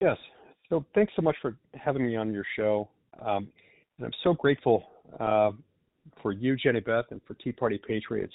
[0.00, 0.16] Yes.
[0.68, 2.88] So thanks so much for having me on your show.
[3.20, 3.48] Um,
[3.98, 5.52] and I'm so grateful uh,
[6.22, 8.32] for you, Jenny Beth, and for Tea Party Patriots.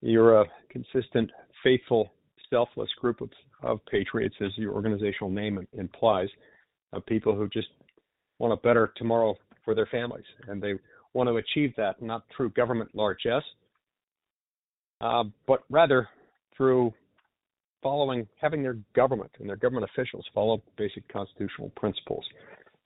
[0.00, 1.30] You're a consistent,
[1.62, 2.12] faithful,
[2.50, 3.30] selfless group of,
[3.62, 6.28] of patriots, as your organizational name implies,
[6.92, 7.68] of people who just
[8.38, 10.24] want a better tomorrow for their families.
[10.46, 10.74] And they
[11.14, 13.42] want to achieve that not through government largesse,
[15.00, 16.08] uh, but rather
[16.56, 16.92] through
[17.82, 22.24] following, having their government and their government officials follow basic constitutional principles.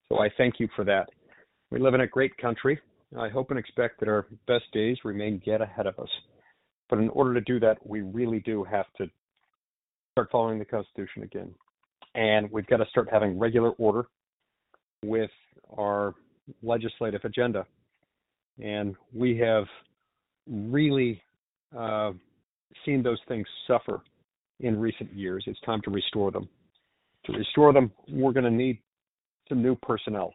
[0.08, 1.08] So I thank you for that.
[1.70, 2.78] We live in a great country.
[3.18, 6.08] I hope and expect that our best days remain yet ahead of us.
[6.88, 9.06] But in order to do that, we really do have to
[10.12, 11.54] start following the Constitution again.
[12.14, 14.06] And we've got to start having regular order
[15.04, 15.30] with
[15.76, 16.14] our
[16.62, 17.66] legislative agenda.
[18.62, 19.64] And we have
[20.46, 21.22] really
[21.76, 22.12] uh,
[22.84, 24.00] seen those things suffer
[24.60, 25.44] in recent years.
[25.46, 26.48] It's time to restore them.
[27.24, 28.78] To restore them, we're going to need
[29.48, 30.34] some new personnel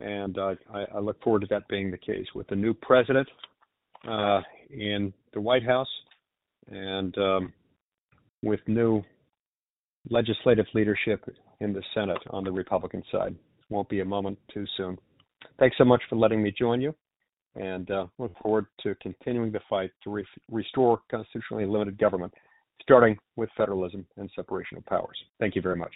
[0.00, 3.28] and uh, I, I, look forward to that being the case with the new president
[4.08, 4.40] uh,
[4.70, 5.88] in the White House
[6.68, 7.52] and um,
[8.42, 9.02] with new
[10.10, 11.24] legislative leadership
[11.60, 13.34] in the Senate on the Republican side.
[13.70, 14.96] Won't be a moment too soon.
[15.58, 16.94] Thanks so much for letting me join you,
[17.56, 22.32] and uh, look forward to continuing the fight to re- restore constitutionally limited government,
[22.82, 25.18] starting with federalism and separation of powers.
[25.38, 25.92] Thank you very much.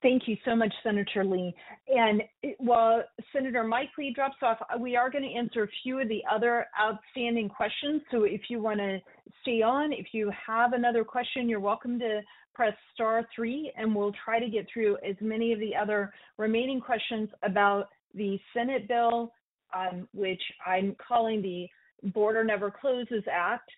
[0.00, 1.52] Thank you so much, Senator Lee.
[1.88, 2.22] And
[2.58, 6.22] while Senator Mike Lee drops off, we are going to answer a few of the
[6.30, 8.02] other outstanding questions.
[8.12, 9.00] So if you want to
[9.42, 12.20] stay on, if you have another question, you're welcome to
[12.54, 16.80] press star three, and we'll try to get through as many of the other remaining
[16.80, 19.32] questions about the Senate bill,
[19.74, 21.66] um, which I'm calling the
[22.10, 23.68] Border Never Closes Act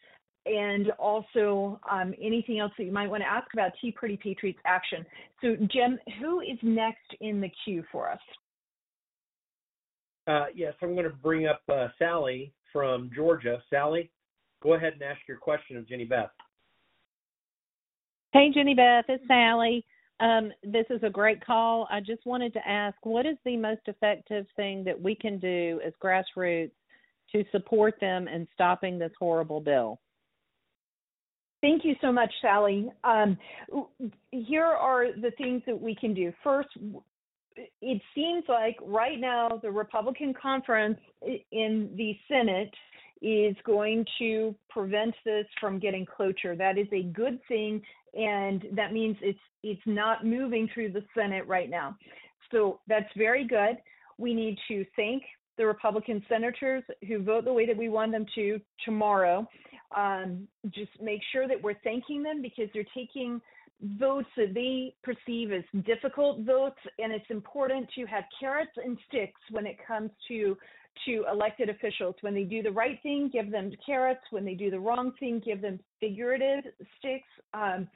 [0.46, 4.58] and also um, anything else that you might want to ask about Tea Party Patriots
[4.64, 5.04] Action.
[5.40, 8.20] So, Jim, who is next in the queue for us?
[10.26, 13.62] Uh, yes, I'm going to bring up uh, Sally from Georgia.
[13.68, 14.10] Sally,
[14.62, 16.30] go ahead and ask your question of Jenny Beth.
[18.32, 19.84] Hey, Jenny Beth, it's Sally.
[20.20, 21.88] Um, this is a great call.
[21.90, 25.80] I just wanted to ask what is the most effective thing that we can do
[25.84, 26.70] as grassroots
[27.32, 29.98] to support them in stopping this horrible bill?
[31.60, 32.90] Thank you so much, Sally.
[33.04, 33.36] Um,
[34.30, 36.32] here are the things that we can do.
[36.42, 36.68] First,
[37.82, 40.98] it seems like right now the Republican conference
[41.52, 42.72] in the Senate
[43.20, 46.56] is going to prevent this from getting cloture.
[46.56, 47.82] That is a good thing,
[48.14, 51.96] and that means it's it's not moving through the Senate right now.
[52.50, 53.76] So that's very good.
[54.16, 55.22] We need to thank
[55.58, 59.46] the Republican senators who vote the way that we want them to tomorrow
[59.96, 63.40] um, just make sure that we're thanking them because they're taking
[63.98, 69.40] votes that they perceive as difficult votes, and it's important to have carrots and sticks
[69.50, 70.56] when it comes to
[71.06, 72.16] to elected officials.
[72.20, 74.20] When they do the right thing, give them carrots.
[74.30, 76.64] When they do the wrong thing, give them figurative
[76.98, 77.28] sticks.
[77.54, 77.88] Um,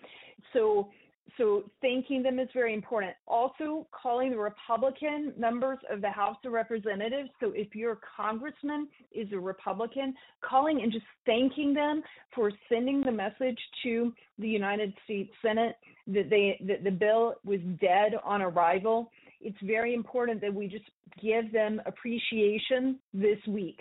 [0.52, 0.88] so
[1.36, 3.14] so thanking them is very important.
[3.26, 7.28] Also, calling the Republican members of the House of Representatives.
[7.40, 10.14] So if your congressman is a Republican,
[10.48, 12.02] calling and just thanking them
[12.34, 17.60] for sending the message to the United States Senate that they that the bill was
[17.80, 19.10] dead on arrival.
[19.40, 20.84] It's very important that we just
[21.20, 23.78] give them appreciation this week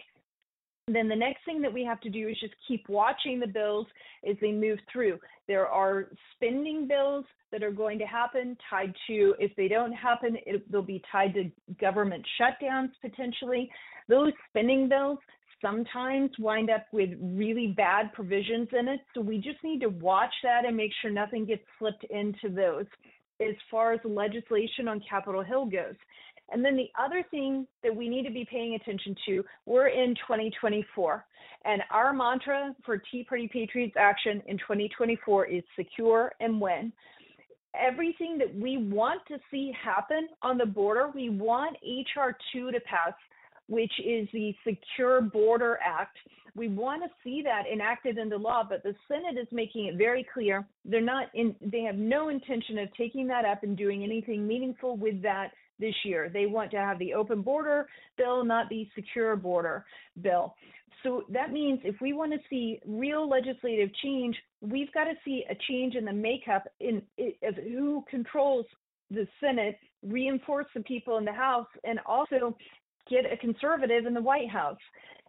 [0.87, 3.87] then the next thing that we have to do is just keep watching the bills
[4.29, 5.17] as they move through.
[5.47, 10.37] There are spending bills that are going to happen tied to, if they don't happen,
[10.45, 13.71] it, they'll be tied to government shutdowns potentially.
[14.09, 15.19] Those spending bills
[15.61, 18.99] sometimes wind up with really bad provisions in it.
[19.15, 22.85] So we just need to watch that and make sure nothing gets slipped into those
[23.41, 25.95] as far as legislation on Capitol Hill goes.
[26.51, 30.13] And then the other thing that we need to be paying attention to, we're in
[30.15, 31.25] 2024,
[31.65, 36.91] and our mantra for Tea Party Patriots Action in 2024 is secure and win.
[37.79, 42.79] Everything that we want to see happen on the border, we want HR 2 to
[42.81, 43.13] pass,
[43.67, 46.17] which is the Secure Border Act.
[46.55, 50.23] We want to see that enacted into law, but the Senate is making it very
[50.31, 54.45] clear they're not in, they have no intention of taking that up and doing anything
[54.45, 55.51] meaningful with that
[55.83, 56.29] this year.
[56.31, 59.85] They want to have the open border bill, not the secure border
[60.21, 60.55] bill.
[61.03, 65.43] So that means if we want to see real legislative change, we've got to see
[65.49, 68.65] a change in the makeup in, in of who controls
[69.11, 72.55] the Senate, reinforce the people in the House, and also
[73.09, 74.77] get a conservative in the White House.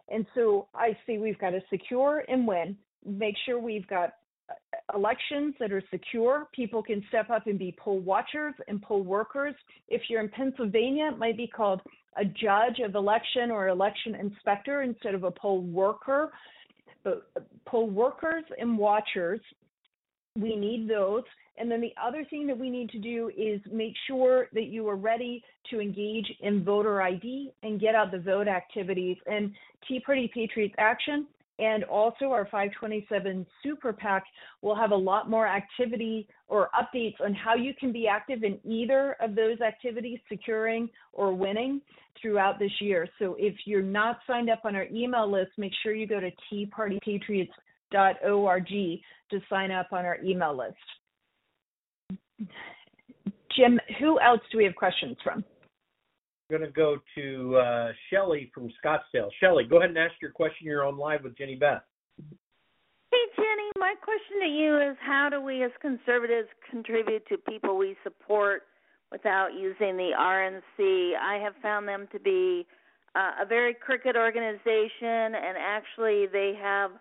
[0.07, 4.13] And so I see we've got to secure and win, make sure we've got
[4.93, 6.47] elections that are secure.
[6.53, 9.55] People can step up and be poll watchers and poll workers.
[9.87, 11.81] If you're in Pennsylvania, it might be called
[12.17, 16.31] a judge of election or election inspector instead of a poll worker.
[17.03, 19.41] But uh, poll workers and watchers,
[20.37, 21.23] we need those.
[21.57, 24.87] And then the other thing that we need to do is make sure that you
[24.89, 29.17] are ready to engage in voter ID and get out the vote activities.
[29.25, 29.53] And
[29.87, 31.27] Tea Party Patriots Action
[31.59, 34.23] and also our 527 Super PAC
[34.61, 38.59] will have a lot more activity or updates on how you can be active in
[38.63, 41.81] either of those activities, securing or winning
[42.21, 43.07] throughout this year.
[43.19, 46.31] So if you're not signed up on our email list, make sure you go to
[46.51, 48.69] teapartypatriots.org
[49.31, 50.75] to sign up on our email list.
[53.55, 55.45] Jim, who else do we have questions from?
[56.49, 59.29] Going to go to uh, Shelly from Scottsdale.
[59.39, 60.67] Shelly, go ahead and ask your question.
[60.67, 61.81] You're on live with Jenny Beth.
[62.17, 67.77] Hey, Jenny, my question to you is how do we as conservatives contribute to people
[67.77, 68.63] we support
[69.11, 71.13] without using the RNC?
[71.19, 72.67] I have found them to be
[73.15, 76.91] uh, a very crooked organization, and actually, they have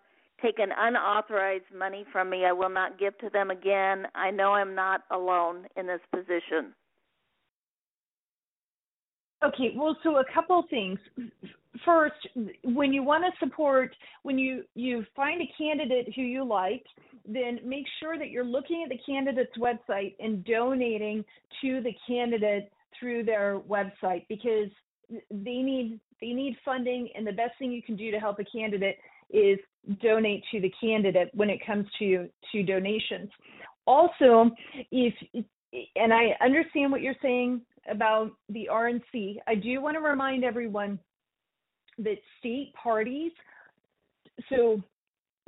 [0.40, 2.44] taken unauthorized money from me.
[2.44, 4.06] I will not give to them again.
[4.14, 6.74] I know I'm not alone in this position.
[9.44, 10.98] Okay, well, so a couple things.
[11.84, 12.28] First,
[12.62, 16.84] when you want to support, when you you find a candidate who you like,
[17.26, 21.24] then make sure that you're looking at the candidate's website and donating
[21.60, 24.70] to the candidate through their website because
[25.30, 28.44] they need they need funding, and the best thing you can do to help a
[28.44, 28.96] candidate
[29.30, 29.58] is
[30.00, 33.28] donate to the candidate when it comes to to donations.
[33.86, 34.50] Also,
[34.90, 35.12] if
[35.96, 37.60] and I understand what you're saying
[37.90, 40.98] about the RNC, I do want to remind everyone
[41.98, 43.32] that state parties,
[44.48, 44.82] so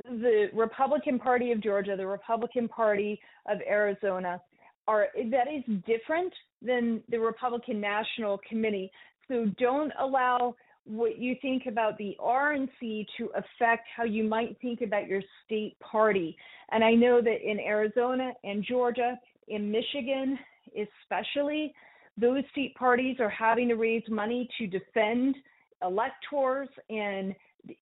[0.05, 3.19] the Republican Party of Georgia, the Republican Party
[3.49, 4.41] of Arizona,
[4.87, 8.89] are that is different than the Republican National Committee.
[9.27, 14.79] So don't allow what you think about the RNC to affect how you might think
[14.81, 16.37] about your state party.
[16.71, 19.19] And I know that in Arizona and Georgia,
[19.49, 20.39] in Michigan
[20.75, 21.73] especially,
[22.17, 25.35] those state parties are having to raise money to defend
[25.83, 27.35] electors and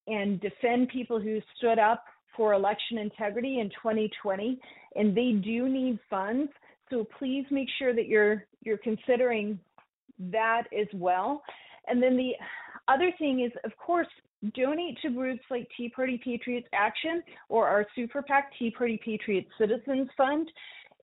[0.07, 2.05] and defend people who stood up
[2.35, 4.59] for election integrity in 2020
[4.95, 6.51] and they do need funds.
[6.89, 9.59] So please make sure that you're you're considering
[10.19, 11.43] that as well.
[11.87, 12.31] And then the
[12.87, 14.07] other thing is of course
[14.53, 19.49] donate to groups like Tea Party Patriots Action or our Super PAC Tea Party Patriots
[19.57, 20.49] Citizens Fund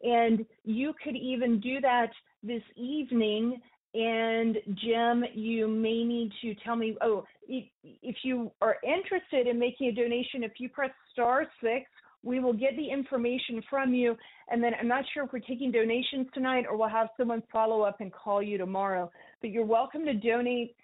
[0.02, 2.10] and you could even do that
[2.42, 3.60] this evening.
[3.94, 6.96] And Jim, you may need to tell me.
[7.02, 11.86] Oh, if, you are interested in making a donation, if you press star six,
[12.22, 14.16] we will get the information from you.
[14.50, 17.82] And then I'm not sure if we're taking donations tonight or we'll have someone follow
[17.82, 19.10] up and call you tomorrow.
[19.40, 20.74] But you're welcome to donate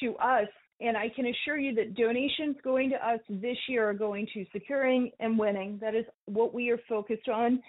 [0.00, 0.48] to us.
[0.80, 4.44] And I can assure you that donations going to us this year are going to
[4.52, 5.78] securing and winning.
[5.80, 7.60] That is what we are focused on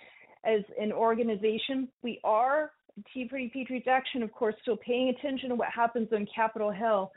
[0.46, 1.88] as an organization.
[2.04, 2.72] We are
[3.14, 7.12] Tea Party Patriots Action, of course, still paying attention to what happens on Capitol Hill.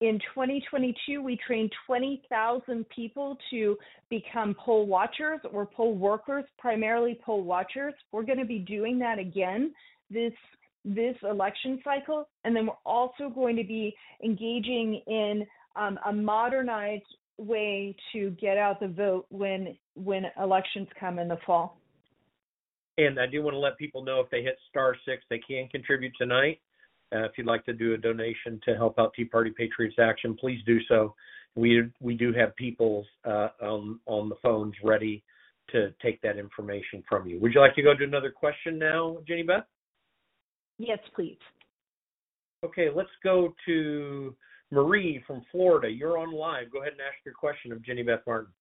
[0.00, 3.78] In 2022, we trained 20,000 people to
[4.10, 7.94] become poll watchers or poll workers, primarily poll watchers.
[8.12, 9.72] We're going to be doing that again
[10.10, 10.32] this
[10.84, 13.92] this election cycle, and then we're also going to be
[14.22, 15.44] engaging in
[15.74, 17.02] um, a modernized
[17.38, 21.80] way to get out the vote when when elections come in the fall.
[22.98, 25.68] And I do want to let people know if they hit star six, they can
[25.68, 26.60] contribute tonight.
[27.14, 30.36] Uh, if you'd like to do a donation to help out Tea Party Patriots Action,
[30.38, 31.14] please do so.
[31.54, 35.22] We we do have people uh, on on the phones ready
[35.70, 37.38] to take that information from you.
[37.40, 39.64] Would you like to go to another question now, Jenny Beth?
[40.78, 41.38] Yes, please.
[42.64, 44.34] Okay, let's go to
[44.70, 45.88] Marie from Florida.
[45.88, 46.72] You're on live.
[46.72, 48.52] Go ahead and ask your question of Jenny Beth Martin.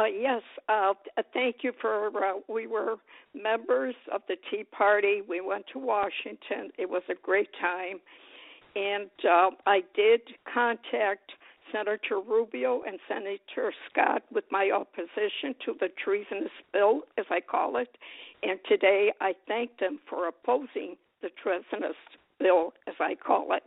[0.00, 0.40] Uh, yes,
[0.70, 0.94] uh,
[1.34, 2.06] thank you for.
[2.06, 2.96] Uh, we were
[3.34, 5.20] members of the Tea Party.
[5.28, 6.70] We went to Washington.
[6.78, 8.00] It was a great time,
[8.76, 11.32] and uh, I did contact
[11.70, 17.76] Senator Rubio and Senator Scott with my opposition to the treasonous bill, as I call
[17.76, 17.94] it.
[18.42, 21.96] And today I thank them for opposing the treasonous
[22.38, 23.64] bill, as I call it.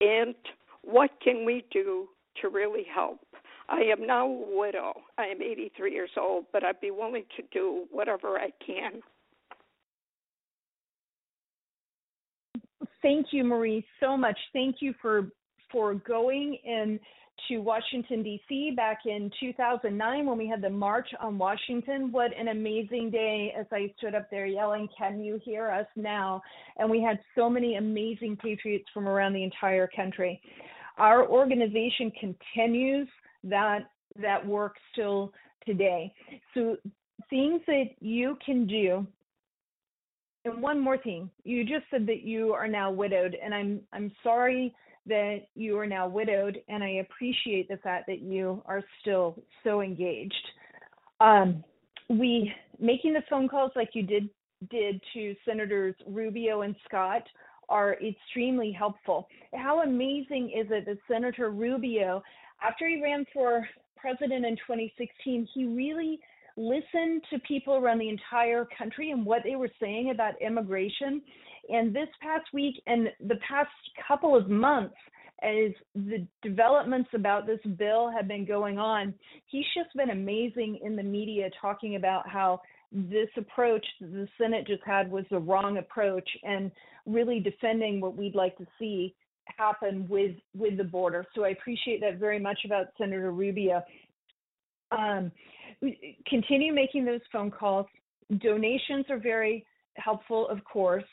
[0.00, 0.34] And
[0.82, 2.08] what can we do
[2.40, 3.20] to really help?
[3.68, 4.94] I am now a widow.
[5.18, 9.02] I am 83 years old, but I'd be willing to do whatever I can.
[13.02, 14.38] Thank you, Marie, so much.
[14.52, 15.30] Thank you for
[15.70, 16.98] for going in
[17.46, 18.72] to Washington D.C.
[18.74, 22.10] back in 2009 when we had the March on Washington.
[22.10, 23.52] What an amazing day!
[23.56, 26.42] As I stood up there yelling, "Can you hear us now?"
[26.78, 30.40] And we had so many amazing patriots from around the entire country.
[30.96, 33.08] Our organization continues
[33.44, 35.32] that that work still
[35.66, 36.12] today.
[36.54, 36.76] So
[37.30, 39.06] things that you can do
[40.44, 44.10] and one more thing you just said that you are now widowed and i'm i'm
[44.22, 44.74] sorry
[45.06, 49.80] that you are now widowed and i appreciate the fact that you are still so
[49.80, 50.34] engaged
[51.20, 51.64] um,
[52.08, 54.28] we making the phone calls like you did
[54.70, 57.22] did to senators rubio and scott
[57.68, 62.22] are extremely helpful how amazing is it that senator rubio
[62.62, 66.20] after he ran for president in 2016, he really
[66.56, 71.22] listened to people around the entire country and what they were saying about immigration.
[71.68, 73.70] And this past week and the past
[74.06, 74.96] couple of months,
[75.42, 79.14] as the developments about this bill have been going on,
[79.46, 84.66] he's just been amazing in the media talking about how this approach that the Senate
[84.66, 86.72] just had was the wrong approach and
[87.06, 89.14] really defending what we'd like to see
[89.56, 91.24] happen with with the border.
[91.34, 93.82] So I appreciate that very much about Senator Rubio.
[94.90, 95.30] Um,
[96.26, 97.86] continue making those phone calls.
[98.38, 99.64] Donations are very
[99.96, 101.04] helpful, of course,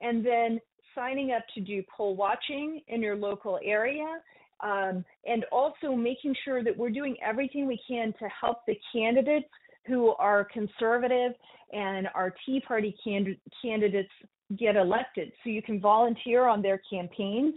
[0.00, 0.60] and then
[0.94, 4.20] signing up to do poll watching in your local area.
[4.62, 9.48] Um, and also making sure that we're doing everything we can to help the candidates
[9.86, 11.32] who are conservative
[11.72, 14.10] and our Tea Party can- candidates
[14.58, 15.32] get elected.
[15.42, 17.54] So you can volunteer on their campaigns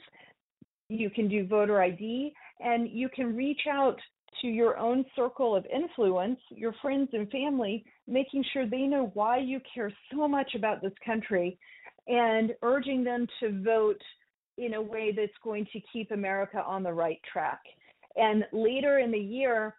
[0.89, 3.97] you can do voter ID, and you can reach out
[4.41, 9.37] to your own circle of influence, your friends and family, making sure they know why
[9.37, 11.57] you care so much about this country
[12.07, 14.01] and urging them to vote
[14.57, 17.61] in a way that's going to keep America on the right track.
[18.15, 19.75] And later in the year,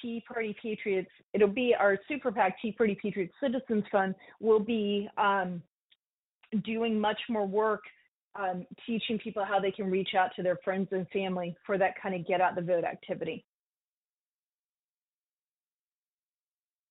[0.00, 5.08] Tea Party Patriots, it'll be our super PAC Tea Party Patriots Citizens Fund, will be
[5.18, 5.62] um,
[6.64, 7.82] doing much more work
[8.38, 11.92] um, teaching people how they can reach out to their friends and family for that
[12.00, 13.44] kind of get out the vote activity.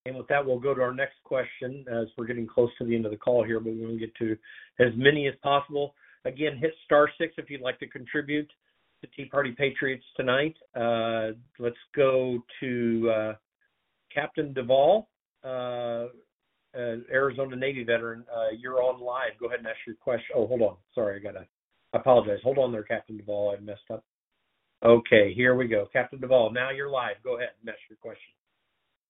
[0.05, 2.95] And with that, we'll go to our next question as we're getting close to the
[2.95, 4.37] end of the call here, but we want to get to
[4.79, 5.95] as many as possible.
[6.25, 8.49] Again, hit star six if you'd like to contribute
[9.01, 10.55] to Tea Party Patriots tonight.
[10.75, 13.33] Uh, let's go to uh,
[14.13, 15.07] Captain Duvall.
[15.43, 16.07] Uh,
[17.11, 18.25] Arizona Navy veteran.
[18.33, 19.31] Uh, you're on live.
[19.39, 20.35] Go ahead and ask your question.
[20.35, 20.75] Oh, hold on.
[20.93, 21.45] Sorry, I gotta.
[21.93, 22.39] I apologize.
[22.43, 23.55] Hold on there, Captain Duvall.
[23.57, 24.03] I messed up.
[24.83, 26.51] Okay, here we go, Captain Duvall.
[26.51, 27.15] Now you're live.
[27.23, 28.33] Go ahead and ask your question.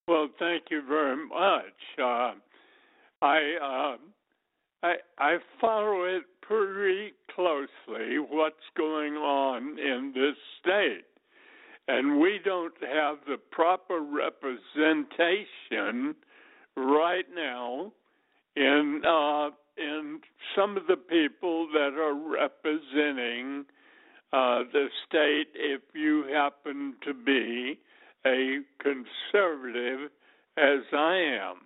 [0.07, 1.99] Well, thank you very much.
[1.99, 2.34] Uh,
[3.22, 3.97] I uh,
[4.84, 8.20] I I follow it pretty closely.
[8.20, 11.05] What's going on in this state?
[11.88, 16.16] And we don't have the proper representation
[16.76, 17.91] right now
[18.55, 20.19] in uh, in
[20.55, 23.65] some of the people that are representing
[24.32, 27.78] uh, the state if you happen to be
[28.26, 30.09] a conservative
[30.57, 31.57] as I am.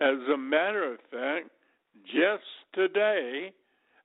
[0.00, 1.50] As a matter of fact,
[2.04, 2.44] just
[2.74, 3.52] today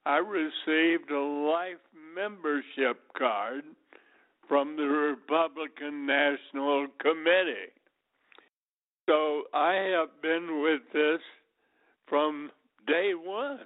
[0.05, 1.77] I received a life
[2.15, 3.63] membership card
[4.47, 7.71] from the Republican National Committee.
[9.05, 11.21] So I have been with this
[12.07, 12.51] from
[12.87, 13.59] day one.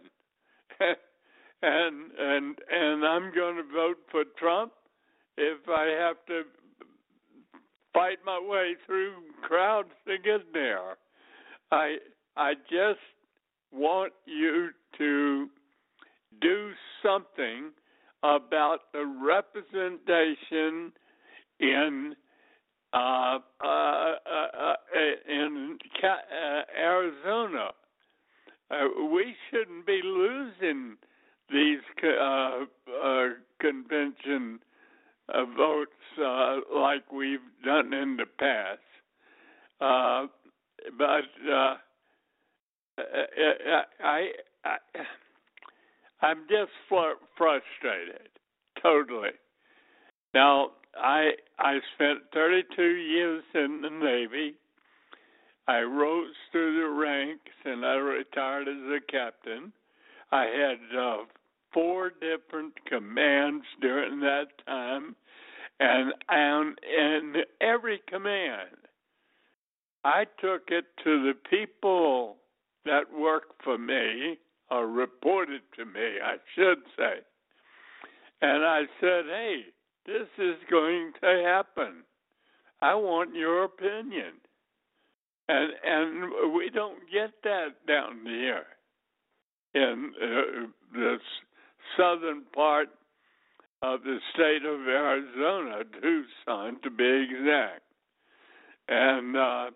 [1.61, 4.71] and and and I'm going to vote for Trump
[5.38, 6.43] if I have to
[7.93, 10.97] fight my way through crowds to get there.
[11.71, 11.97] I
[12.35, 12.99] I just
[13.71, 15.47] want you to
[16.41, 16.71] do
[17.03, 17.71] something
[18.23, 20.91] about the representation
[21.59, 22.15] in
[22.93, 24.73] uh, uh, uh, uh,
[25.29, 25.77] in
[26.77, 27.71] Arizona.
[28.71, 28.75] uh,
[29.11, 30.95] we shouldn't be losing
[31.49, 31.79] these
[33.59, 34.59] convention
[35.57, 35.91] votes
[36.73, 38.79] like we've done in the past.
[40.97, 41.75] But uh,
[44.03, 44.29] I,
[44.65, 44.77] I,
[46.21, 48.29] I'm just fr- frustrated,
[48.81, 49.29] totally.
[50.33, 50.71] Now,
[51.01, 54.55] I I spent 32 years in the Navy.
[55.67, 59.73] I rose through the ranks and I retired as a captain.
[60.31, 61.17] I had uh,
[61.73, 65.15] four different commands during that time,
[65.79, 68.77] and and in every command,
[70.03, 72.37] I took it to the people
[72.85, 74.37] that worked for me
[74.69, 77.19] or reported to me, I should say,
[78.41, 79.65] and I said, "Hey,
[80.08, 82.03] this is going to happen.
[82.82, 84.34] I want your opinion."
[85.49, 88.66] And and we don't get that down here
[89.74, 91.22] in uh, this
[91.95, 92.89] southern part
[93.82, 97.82] of the state of Arizona, Tucson to be exact.
[98.89, 99.70] And uh,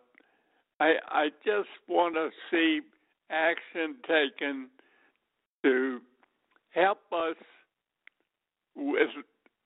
[0.79, 2.81] I I just want to see
[3.29, 4.69] action taken
[5.63, 5.99] to
[6.73, 7.35] help us
[8.75, 9.09] with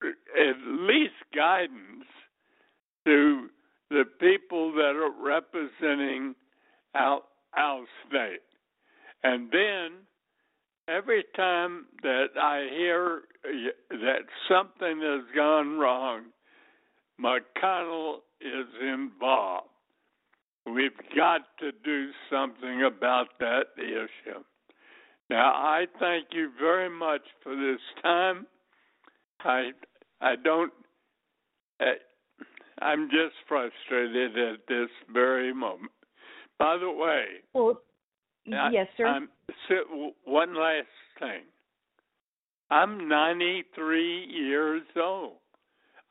[0.08, 2.06] at least guidance
[3.06, 3.48] to
[3.90, 6.36] the people that are representing
[6.96, 7.22] our,
[7.56, 8.42] our state.
[9.24, 10.06] And then
[10.88, 13.22] every time that I hear
[13.90, 16.24] that something has gone wrong,
[17.22, 19.70] McConnell is involved.
[20.66, 24.44] We've got to do something about that issue.
[25.30, 28.48] Now, I thank you very much for this time.
[29.42, 29.72] I
[30.22, 30.72] I don't.
[31.80, 31.86] Uh,
[32.82, 35.92] I'm just frustrated at this very moment.
[36.60, 37.82] By the way, well,
[38.46, 39.08] yes, sir.
[39.08, 39.30] I'm,
[40.26, 40.88] one last
[41.20, 41.42] thing.
[42.70, 45.34] I'm 93 years old.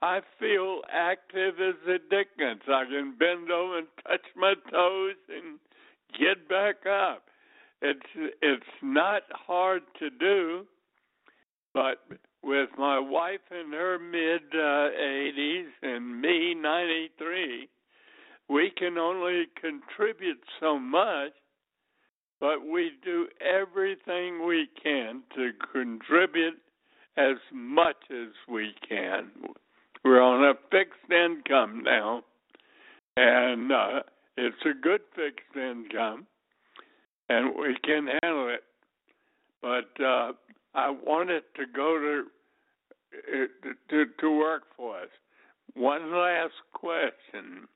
[0.03, 2.63] I feel active as a Dickens.
[2.69, 5.59] I can bend over and touch my toes and
[6.19, 7.25] get back up.
[7.81, 10.67] It's it's not hard to do,
[11.73, 12.07] but
[12.45, 17.69] with my wife in her mid uh, 80s and me 93,
[18.49, 21.33] we can only contribute so much
[22.45, 26.61] but we do everything we can to contribute
[27.17, 29.31] as much as we can.
[30.05, 32.23] We're on a fixed income now,
[33.17, 34.01] and uh,
[34.37, 36.27] it's a good fixed income,
[37.31, 38.65] and we can handle it.
[39.63, 40.33] But uh,
[40.75, 42.25] I wanted to go to,
[43.33, 43.47] uh,
[43.91, 45.09] to to work for us.
[45.75, 47.69] One last question: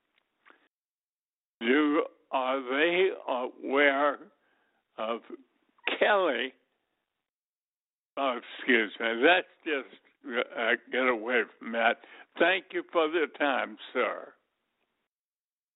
[1.61, 4.19] Do are they aware
[4.99, 5.21] of
[5.99, 6.53] Kelly.
[8.17, 9.23] Oh, excuse me.
[9.23, 11.99] That's just uh, get away from that.
[12.39, 14.33] Thank you for the time, sir.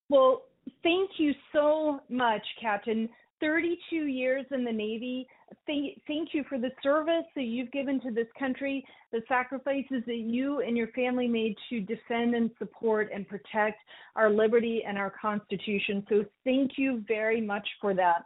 [0.09, 0.43] Well,
[0.83, 3.09] thank you so much, Captain.
[3.43, 5.27] 32 years in the Navy.
[5.67, 10.23] Thank, thank you for the service that you've given to this country, the sacrifices that
[10.25, 13.81] you and your family made to defend and support and protect
[14.15, 16.07] our liberty and our Constitution.
[16.09, 18.23] So, thank you very much for that.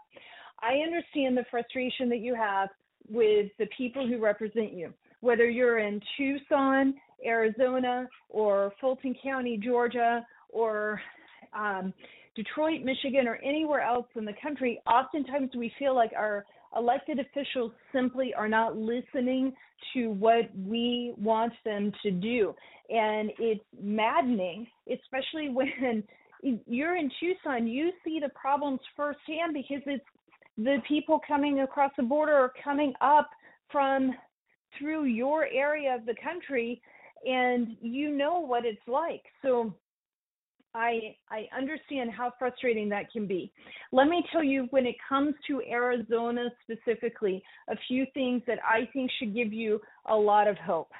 [0.60, 2.68] I understand the frustration that you have
[3.08, 6.94] with the people who represent you, whether you're in Tucson,
[7.24, 11.00] Arizona, or Fulton County, Georgia, or
[11.58, 11.94] um,
[12.36, 14.80] Detroit, Michigan, or anywhere else in the country.
[14.86, 16.44] Oftentimes, we feel like our
[16.76, 19.54] elected officials simply are not listening
[19.94, 22.54] to what we want them to do.
[22.90, 26.04] And it's maddening, especially when
[26.66, 30.04] you're in Tucson, you see the problems firsthand because it's
[30.58, 33.30] the people coming across the border are coming up
[33.70, 34.12] from
[34.78, 36.80] through your area of the country
[37.26, 39.74] and you know what it's like so
[40.76, 43.50] i i understand how frustrating that can be
[43.92, 48.88] let me tell you when it comes to arizona specifically a few things that i
[48.92, 50.90] think should give you a lot of hope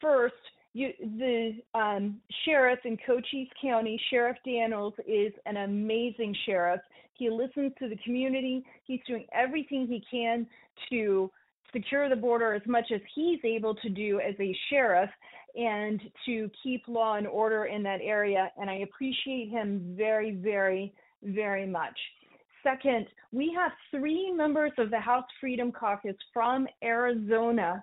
[0.00, 0.34] first
[0.74, 6.80] you, the um, sheriff in Cochise County, Sheriff Dannels, is an amazing sheriff.
[7.14, 8.64] He listens to the community.
[8.84, 10.46] He's doing everything he can
[10.90, 11.30] to
[11.72, 15.10] secure the border as much as he's able to do as a sheriff
[15.54, 18.50] and to keep law and order in that area.
[18.60, 20.92] And I appreciate him very, very,
[21.22, 21.98] very much.
[22.62, 27.82] Second, we have three members of the House Freedom Caucus from Arizona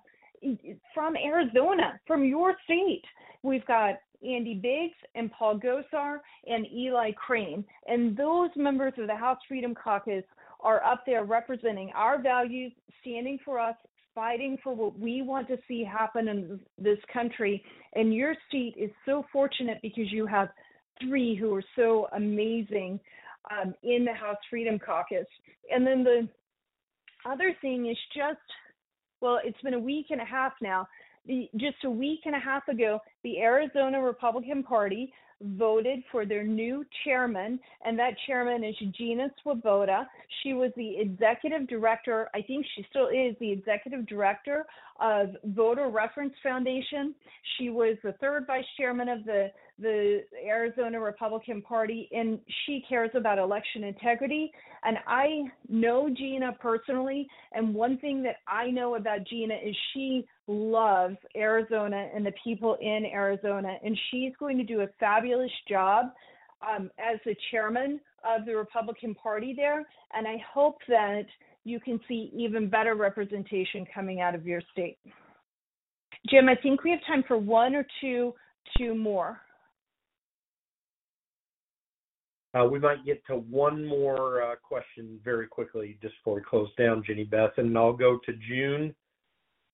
[0.94, 3.04] from Arizona, from your state.
[3.44, 7.64] We've got Andy Biggs and Paul Gosar and Eli Crane.
[7.88, 10.24] And those members of the House Freedom Caucus
[10.60, 13.76] are up there representing our values, standing for us,
[14.16, 17.62] fighting for what we want to see happen in this country.
[17.94, 20.48] And your seat is so fortunate because you have
[21.02, 23.00] three who are so amazing
[23.52, 25.28] um, in the House Freedom Caucus.
[25.70, 26.28] And then the
[27.30, 28.40] other thing is just,
[29.22, 30.88] well, it's been a week and a half now.
[31.26, 35.12] The, just a week and a half ago, the Arizona Republican Party
[35.42, 40.08] voted for their new chairman, and that chairman is Gina Swoboda.
[40.42, 44.66] She was the executive director, I think she still is the executive director
[45.00, 47.14] of Voter Reference Foundation.
[47.58, 53.12] She was the third vice chairman of the the Arizona Republican Party, and she cares
[53.14, 54.52] about election integrity.
[54.84, 60.26] And I know Gina personally, and one thing that I know about Gina is she
[60.48, 66.06] loves Arizona and the people in Arizona, and she's going to do a fabulous job
[66.62, 69.86] um, as the chairman of the Republican Party there.
[70.14, 71.26] And I hope that
[71.66, 74.98] you can see even better representation coming out of your state.
[76.30, 78.34] Jim, I think we have time for one or two,
[78.78, 79.42] two more.
[82.64, 87.04] We might get to one more uh, question very quickly just before we close down,
[87.06, 88.96] Jenny Beth, and I'll go to June.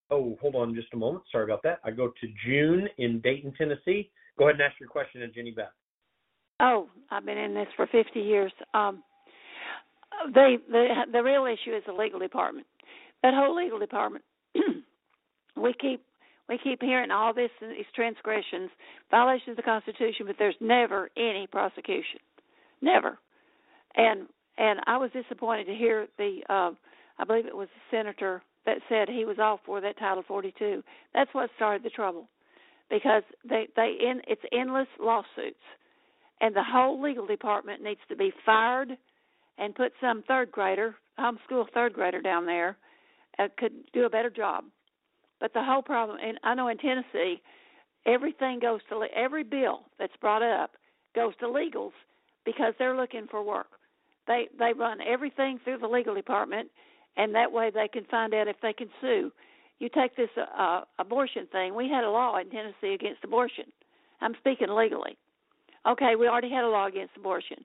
[0.09, 1.23] Oh, hold on just a moment.
[1.31, 1.79] Sorry about that.
[1.83, 4.09] I go to June in Dayton, Tennessee.
[4.37, 5.71] Go ahead and ask your question to Jenny Beth.
[6.59, 8.51] Oh, I've been in this for 50 years.
[8.73, 9.03] Um,
[10.33, 12.65] they, the the real issue is the legal department.
[13.21, 14.23] That whole legal department.
[15.55, 16.03] we keep
[16.49, 18.69] we keep hearing all this these transgressions,
[19.09, 22.19] violations of the Constitution, but there's never any prosecution
[22.81, 23.17] never.
[23.95, 24.27] And
[24.57, 26.71] and I was disappointed to hear the uh,
[27.17, 30.83] I believe it was the senator that said he was all for that Title 42.
[31.13, 32.29] That's what started the trouble,
[32.89, 35.63] because they they in it's endless lawsuits,
[36.41, 38.89] and the whole legal department needs to be fired,
[39.57, 42.77] and put some third grader, homeschool third grader down there,
[43.39, 44.65] uh, could do a better job.
[45.39, 47.41] But the whole problem, and I know in Tennessee,
[48.05, 50.71] everything goes to every bill that's brought up
[51.15, 51.91] goes to legals
[52.45, 53.67] because they're looking for work.
[54.27, 56.69] They they run everything through the legal department,
[57.17, 59.31] and that way they can find out if they can sue.
[59.79, 61.75] You take this uh, abortion thing.
[61.75, 63.65] We had a law in Tennessee against abortion.
[64.21, 65.17] I'm speaking legally.
[65.87, 67.57] Okay, we already had a law against abortion.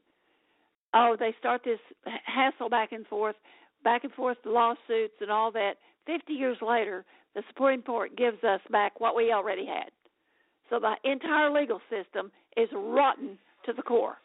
[0.95, 1.79] Oh, they start this
[2.25, 3.37] hassle back and forth,
[3.85, 5.75] back and forth lawsuits and all that.
[6.07, 7.05] Fifty years later,
[7.35, 9.91] the Supreme Court gives us back what we already had.
[10.71, 14.17] So the entire legal system is rotten to the core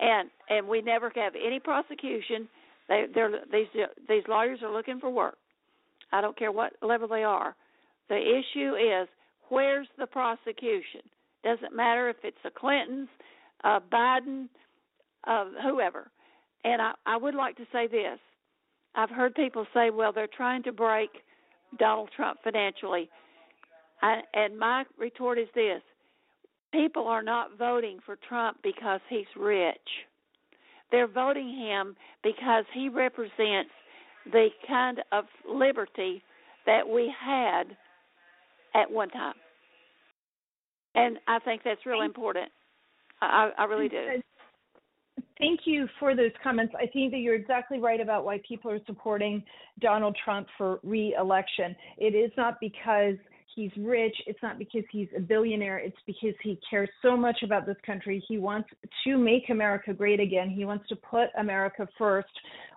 [0.00, 2.48] and and we never have any prosecution.
[2.88, 3.66] They they're these
[4.08, 5.36] these lawyers are looking for work.
[6.12, 7.54] I don't care what level they are.
[8.08, 9.08] The issue is
[9.48, 11.02] where's the prosecution?
[11.44, 13.08] Doesn't matter if it's the Clintons,
[13.64, 14.48] uh, Biden,
[15.26, 16.10] uh, whoever.
[16.64, 18.18] And I, I would like to say this.
[18.94, 21.10] I've heard people say, well, they're trying to break
[21.78, 23.08] Donald Trump financially.
[24.02, 25.82] I, and my retort is this
[26.72, 29.76] people are not voting for Trump because he's rich.
[30.90, 33.70] They're voting him because he represents
[34.32, 36.22] the kind of liberty
[36.66, 37.64] that we had
[38.74, 39.34] at one time.
[40.94, 42.50] And I think that's really important.
[43.20, 44.22] I, I really do.
[45.38, 46.74] Thank you for those comments.
[46.76, 49.42] I think that you're exactly right about why people are supporting
[49.80, 51.76] Donald Trump for re-election.
[51.96, 53.14] It is not because
[53.58, 54.14] he's rich.
[54.28, 55.78] It's not because he's a billionaire.
[55.78, 58.22] It's because he cares so much about this country.
[58.28, 58.68] He wants
[59.04, 60.48] to make America great again.
[60.48, 62.28] He wants to put America first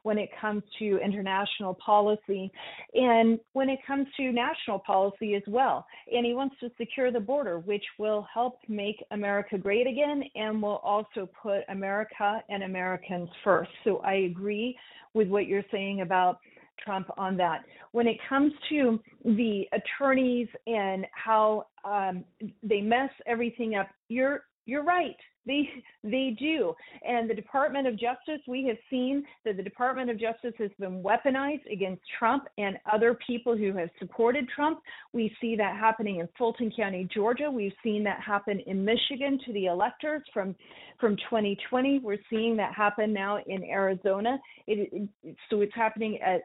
[0.01, 2.51] when it comes to international policy
[2.95, 5.85] and when it comes to national policy as well.
[6.11, 10.63] And he wants to secure the border, which will help make America great again and
[10.63, 13.69] will also put America and Americans first.
[13.83, 14.75] So I agree
[15.13, 16.39] with what you're saying about
[16.83, 17.63] Trump on that.
[17.91, 22.23] When it comes to the attorneys and how um,
[22.63, 25.15] they mess everything up, you're you're right.
[25.45, 25.67] They
[26.03, 26.73] they do.
[27.03, 31.01] And the Department of Justice, we have seen that the Department of Justice has been
[31.03, 34.79] weaponized against Trump and other people who have supported Trump.
[35.13, 37.49] We see that happening in Fulton County, Georgia.
[37.49, 40.55] We've seen that happen in Michigan to the electors from
[40.99, 41.99] from 2020.
[41.99, 44.37] We're seeing that happen now in Arizona.
[44.67, 46.41] It, it, so it's happening at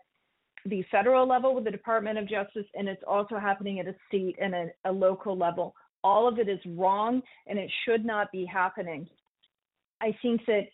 [0.66, 4.36] the federal level with the Department of Justice, and it's also happening at a state
[4.40, 5.74] and a, a local level.
[6.04, 9.08] All of it is wrong, and it should not be happening.
[10.00, 10.66] I think that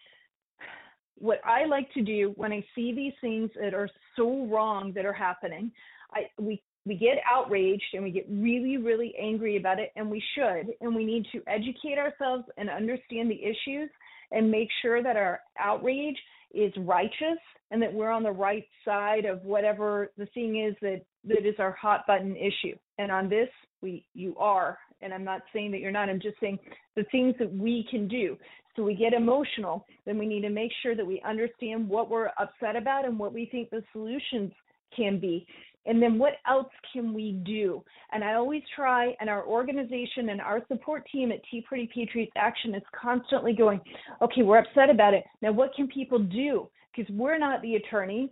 [1.17, 5.05] what I like to do when I see these things that are so wrong that
[5.05, 5.71] are happening,
[6.13, 10.23] I we we get outraged and we get really really angry about it and we
[10.35, 13.89] should and we need to educate ourselves and understand the issues
[14.33, 16.17] and make sure that our outrage
[16.55, 17.39] is righteous
[17.71, 21.55] and that we're on the right side of whatever the thing is that that is
[21.59, 22.77] our hot button issue.
[22.99, 23.49] And on this,
[23.81, 24.79] we you are.
[25.01, 26.09] And I'm not saying that you're not.
[26.09, 26.59] I'm just saying
[26.97, 28.37] the things that we can do.
[28.77, 32.31] So we get emotional, then we need to make sure that we understand what we're
[32.39, 34.53] upset about and what we think the solutions
[34.97, 35.47] can be.
[35.85, 37.83] And then what else can we do?
[38.13, 42.33] And I always try, and our organization and our support team at Tea Party Patriots
[42.37, 43.81] Action is constantly going,
[44.21, 45.25] okay, we're upset about it.
[45.41, 46.69] Now, what can people do?
[46.95, 48.31] Because we're not the attorneys,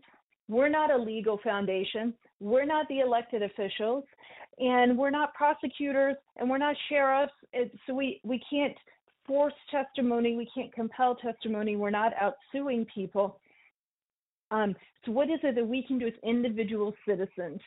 [0.48, 4.05] we're not a legal foundation, we're not the elected officials,
[4.59, 7.32] and we're not prosecutors, and we're not sheriffs.
[7.86, 8.76] so we, we can't
[9.26, 13.38] force testimony, we can't compel testimony, we're not out suing people.
[14.51, 14.74] Um,
[15.05, 17.61] so, what is it that we can do as individual citizens?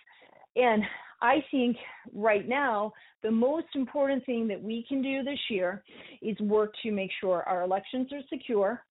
[0.55, 0.83] And
[1.21, 1.77] I think
[2.13, 5.83] right now, the most important thing that we can do this year
[6.21, 8.83] is work to make sure our elections are secure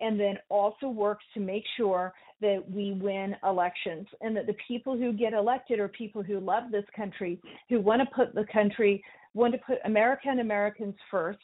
[0.00, 4.96] and then also work to make sure that we win elections and that the people
[4.96, 7.38] who get elected are people who love this country,
[7.68, 11.38] who want to put the country, want to put America and Americans first,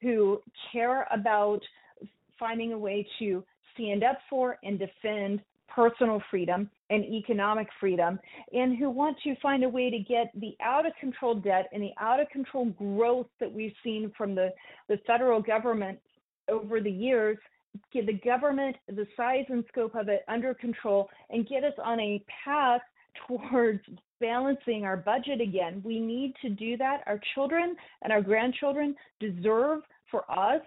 [0.00, 0.40] who
[0.72, 1.60] care about
[2.38, 3.42] finding a way to
[3.76, 8.18] stand up for and defend personal freedom and economic freedom,
[8.52, 11.82] and who want to find a way to get the out of control debt and
[11.82, 14.48] the out of control growth that we've seen from the,
[14.88, 15.98] the federal government
[16.48, 17.36] over the years,
[17.92, 22.00] get the government, the size and scope of it under control, and get us on
[22.00, 22.80] a path
[23.26, 23.80] towards
[24.20, 25.82] balancing our budget again.
[25.84, 27.02] We need to do that.
[27.06, 30.62] Our children and our grandchildren deserve for us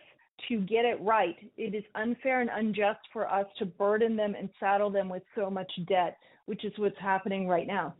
[0.48, 1.36] to get it right.
[1.58, 5.50] It is unfair and unjust for us to burden them and saddle them with so
[5.50, 7.96] much debt, which is what's happening right now.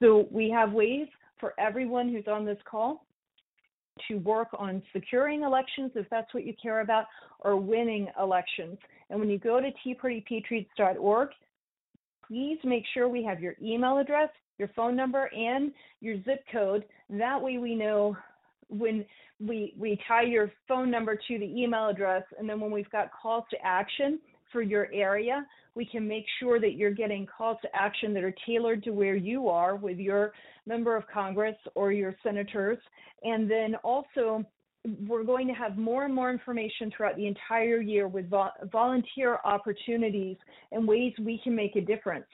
[0.00, 1.08] So we have ways
[1.40, 3.06] for everyone who's on this call
[4.06, 7.06] to work on securing elections if that's what you care about
[7.40, 8.78] or winning elections.
[9.10, 11.28] And when you go to teapartypatriots.org,
[12.26, 14.28] please make sure we have your email address,
[14.58, 16.84] your phone number, and your zip code.
[17.10, 18.16] That way we know
[18.68, 19.04] when
[19.40, 23.10] we we tie your phone number to the email address and then when we've got
[23.12, 24.18] calls to action
[24.52, 25.46] for your area
[25.78, 29.14] we can make sure that you're getting calls to action that are tailored to where
[29.14, 30.32] you are with your
[30.66, 32.78] member of congress or your senators.
[33.22, 34.44] And then also
[35.06, 39.38] we're going to have more and more information throughout the entire year with vo- volunteer
[39.44, 40.36] opportunities
[40.72, 42.26] and ways we can make a difference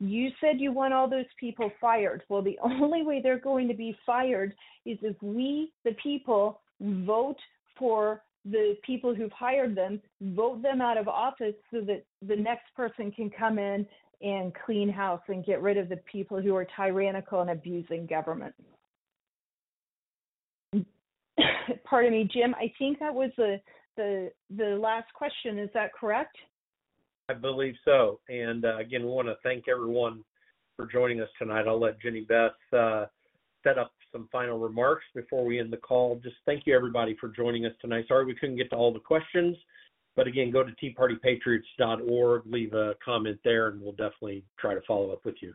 [0.00, 2.22] you said you want all those people fired.
[2.28, 7.36] Well, the only way they're going to be fired is if we, the people, vote
[7.78, 12.74] for the people who've hired them, vote them out of office so that the next
[12.74, 13.86] person can come in
[14.22, 18.54] and clean house and get rid of the people who are tyrannical and abusing government.
[21.84, 22.54] Pardon me, Jim.
[22.54, 23.60] I think that was the
[23.96, 25.58] the the last question.
[25.58, 26.36] Is that correct?
[27.30, 28.18] I believe so.
[28.28, 30.24] And uh, again, we want to thank everyone
[30.76, 31.66] for joining us tonight.
[31.68, 33.06] I'll let Jenny Beth uh,
[33.62, 36.18] set up some final remarks before we end the call.
[36.22, 38.06] Just thank you, everybody, for joining us tonight.
[38.08, 39.56] Sorry we couldn't get to all the questions,
[40.16, 45.12] but again, go to teapartypatriots.org, leave a comment there, and we'll definitely try to follow
[45.12, 45.52] up with you.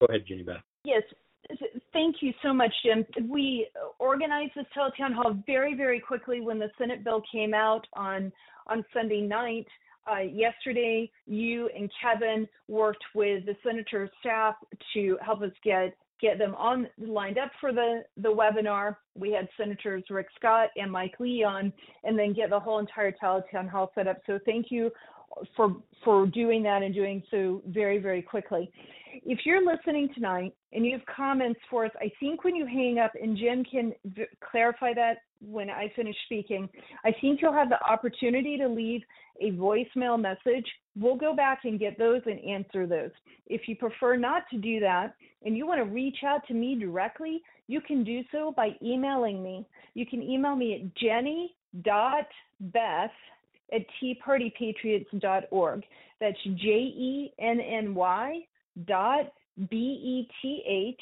[0.00, 0.56] Go ahead, Jenny Beth.
[0.84, 1.02] Yes.
[1.94, 3.06] Thank you so much, Jim.
[3.30, 3.68] We
[3.98, 8.32] organized this teletown hall very, very quickly when the Senate bill came out on
[8.66, 9.66] on Sunday night.
[10.10, 14.54] Uh, yesterday, you and Kevin worked with the senator's staff
[14.92, 18.96] to help us get get them on lined up for the the webinar.
[19.14, 21.72] We had Senators Rick Scott and Mike Lee on,
[22.04, 24.18] and then get the whole entire teletown hall set up.
[24.26, 24.90] So thank you
[25.56, 28.70] for for doing that and doing so very very quickly.
[29.24, 32.98] If you're listening tonight and you have comments for us, I think when you hang
[32.98, 36.68] up, and Jim can v- clarify that when I finish speaking,
[37.04, 39.02] I think you'll have the opportunity to leave
[39.40, 40.66] a voicemail message.
[40.96, 43.10] We'll go back and get those and answer those.
[43.46, 46.76] If you prefer not to do that and you want to reach out to me
[46.78, 49.66] directly, you can do so by emailing me.
[49.94, 52.30] You can email me at jenny.beth
[53.72, 55.84] at teapartypatriots.org.
[56.20, 58.46] That's J E N N Y
[58.86, 59.32] dot
[59.70, 61.00] B E T H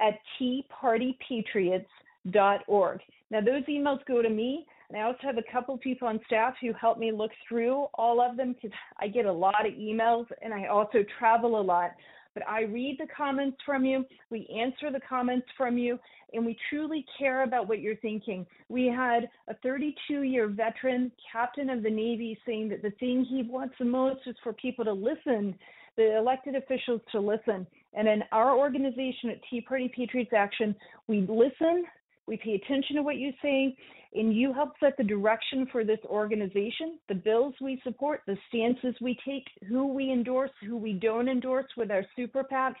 [0.00, 3.00] at teapartypatriots.org.
[3.30, 6.54] Now, those emails go to me, and I also have a couple people on staff
[6.60, 10.26] who help me look through all of them because I get a lot of emails
[10.40, 11.90] and I also travel a lot.
[12.34, 15.98] But I read the comments from you, we answer the comments from you,
[16.32, 18.46] and we truly care about what you're thinking.
[18.68, 23.42] We had a 32 year veteran captain of the Navy saying that the thing he
[23.42, 25.58] wants the most is for people to listen
[25.98, 27.66] the elected officials to listen.
[27.92, 30.74] And in our organization at Tea Party Patriots Action,
[31.08, 31.84] we listen,
[32.28, 33.74] We pay attention to what you say,
[34.14, 38.94] and you help set the direction for this organization, the bills we support, the stances
[39.00, 42.76] we take, who we endorse, who we don't endorse with our super PAC.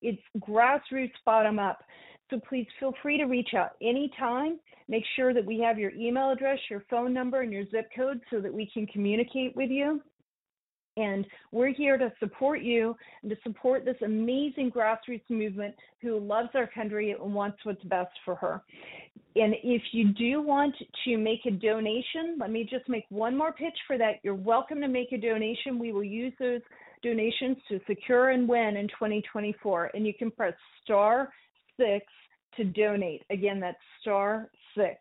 [0.00, 1.80] It's grassroots bottom up.
[2.30, 4.60] So please feel free to reach out anytime.
[4.88, 8.20] Make sure that we have your email address, your phone number, and your zip code
[8.30, 10.00] so that we can communicate with you.
[10.96, 16.50] And we're here to support you and to support this amazing grassroots movement who loves
[16.54, 18.62] our country and wants what's best for her.
[19.36, 20.74] And if you do want
[21.04, 24.20] to make a donation, let me just make one more pitch for that.
[24.22, 25.78] You're welcome to make a donation.
[25.78, 26.60] We will use those
[27.02, 29.90] donations to secure and win in 2024.
[29.94, 31.32] And you can press star
[31.76, 32.06] six
[32.56, 33.22] to donate.
[33.30, 34.98] Again, that's star six.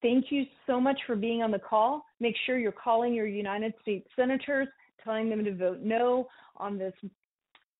[0.00, 2.04] Thank you so much for being on the call.
[2.20, 4.68] Make sure you're calling your United States senators
[5.08, 6.92] telling them to vote no on this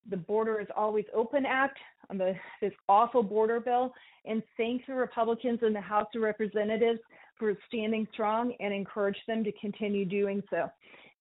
[0.09, 3.93] the border is always open act on the this awful border bill
[4.25, 7.01] and thank the republicans in the house of representatives
[7.39, 10.69] for standing strong and encourage them to continue doing so.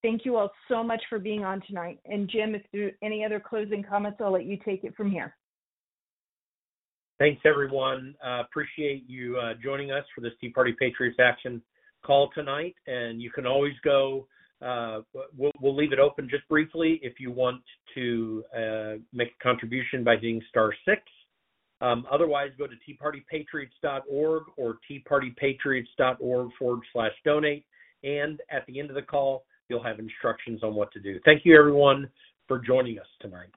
[0.02, 1.98] Thank you all so much for being on tonight.
[2.06, 5.10] And jim if there are any other closing comments i'll let you take it from
[5.10, 5.36] here.
[7.18, 8.14] Thanks everyone.
[8.24, 11.60] Uh, appreciate you uh, joining us for this tea party patriots action
[12.04, 12.76] call tonight.
[12.86, 14.26] And you can always go
[14.60, 17.62] we'll, we'll, leave it open just briefly if you want
[17.94, 21.02] to uh, make a contribution by hitting star six.
[21.80, 27.64] Um, otherwise, go to teapartypatriots.org or teapartypatriots.org forward slash donate.
[28.02, 31.20] And at the end of the call, you'll have instructions on what to do.
[31.24, 32.10] Thank you, everyone,
[32.48, 33.50] for joining us tonight.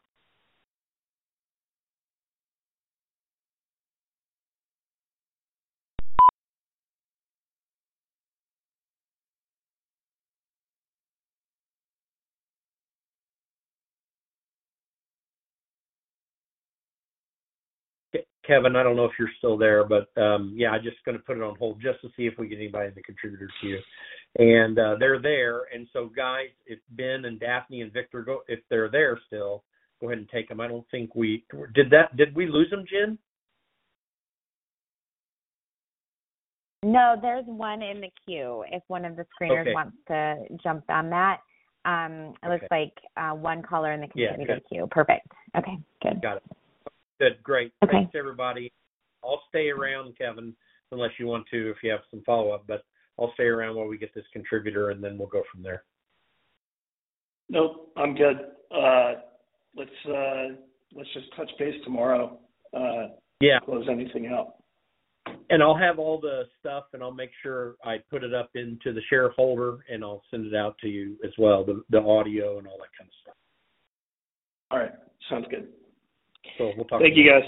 [18.52, 21.24] Kevin, I don't know if you're still there, but um, yeah, I'm just going to
[21.24, 23.80] put it on hold just to see if we get anybody in the contributor queue.
[24.40, 25.62] And uh, they're there.
[25.74, 29.64] And so, guys, if Ben and Daphne and Victor go, if they're there still,
[30.02, 30.60] go ahead and take them.
[30.60, 32.18] I don't think we did that.
[32.18, 33.18] Did we lose them, Jen?
[36.84, 38.66] No, there's one in the queue.
[38.70, 39.74] If one of the screeners okay.
[39.74, 41.38] wants to jump on that,
[41.86, 42.54] um, it okay.
[42.54, 44.88] looks like uh, one caller in the contributor yeah, queue.
[44.92, 45.26] Perfect.
[45.58, 46.22] Okay, good.
[46.22, 46.44] Got it.
[47.22, 47.72] Good, great.
[47.84, 47.92] Okay.
[47.92, 48.74] Thanks, everybody.
[49.24, 50.56] I'll stay around, Kevin,
[50.92, 52.84] unless you want to, if you have some follow up, but
[53.20, 55.84] I'll stay around while we get this contributor and then we'll go from there.
[57.48, 58.38] Nope, I'm good.
[58.76, 59.14] Uh,
[59.78, 60.56] let's uh,
[60.96, 62.40] let's just touch base tomorrow.
[62.76, 63.10] Uh,
[63.40, 63.60] yeah.
[63.66, 64.56] Close anything out.
[65.52, 68.94] And I'll have all the stuff, and I'll make sure I put it up into
[68.94, 72.58] the share folder, and I'll send it out to you as well, the the audio
[72.58, 73.36] and all that kind of stuff.
[74.72, 74.94] All right,
[75.30, 75.68] sounds good.
[76.58, 77.02] So we'll talk.
[77.02, 77.44] Thank you, guys.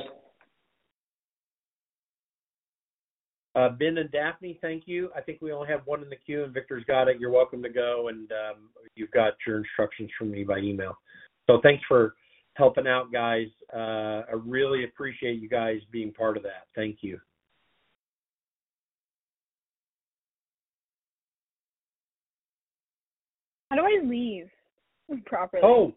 [3.55, 5.11] Uh, ben and Daphne, thank you.
[5.15, 7.19] I think we only have one in the queue, and Victor's got it.
[7.19, 10.97] You're welcome to go, and um, you've got your instructions from me by email.
[11.47, 12.15] So thanks for
[12.55, 13.47] helping out, guys.
[13.71, 16.65] Uh, I really appreciate you guys being part of that.
[16.75, 17.19] Thank you.
[23.69, 24.49] How do I leave
[25.25, 25.61] properly?
[25.63, 25.93] Oh,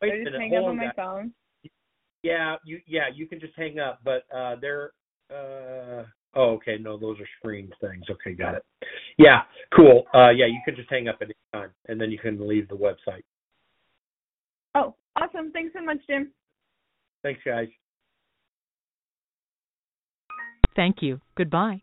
[0.00, 0.40] wait do I a just minute.
[0.40, 0.94] hang Hold up on, on my guys.
[0.96, 1.32] phone?
[2.22, 4.92] Yeah, you yeah you can just hang up, but uh, they're
[5.30, 6.04] uh,
[6.34, 8.04] oh okay no those are screen things.
[8.10, 8.64] Okay, got it.
[9.18, 9.42] Yeah,
[9.74, 10.04] cool.
[10.14, 12.68] Uh, yeah, you can just hang up at any time, and then you can leave
[12.68, 13.22] the website.
[14.74, 15.50] Oh, awesome.
[15.52, 16.30] Thanks so much, Jim.
[17.22, 17.68] Thanks, guys.
[20.76, 21.20] Thank you.
[21.36, 21.82] Goodbye.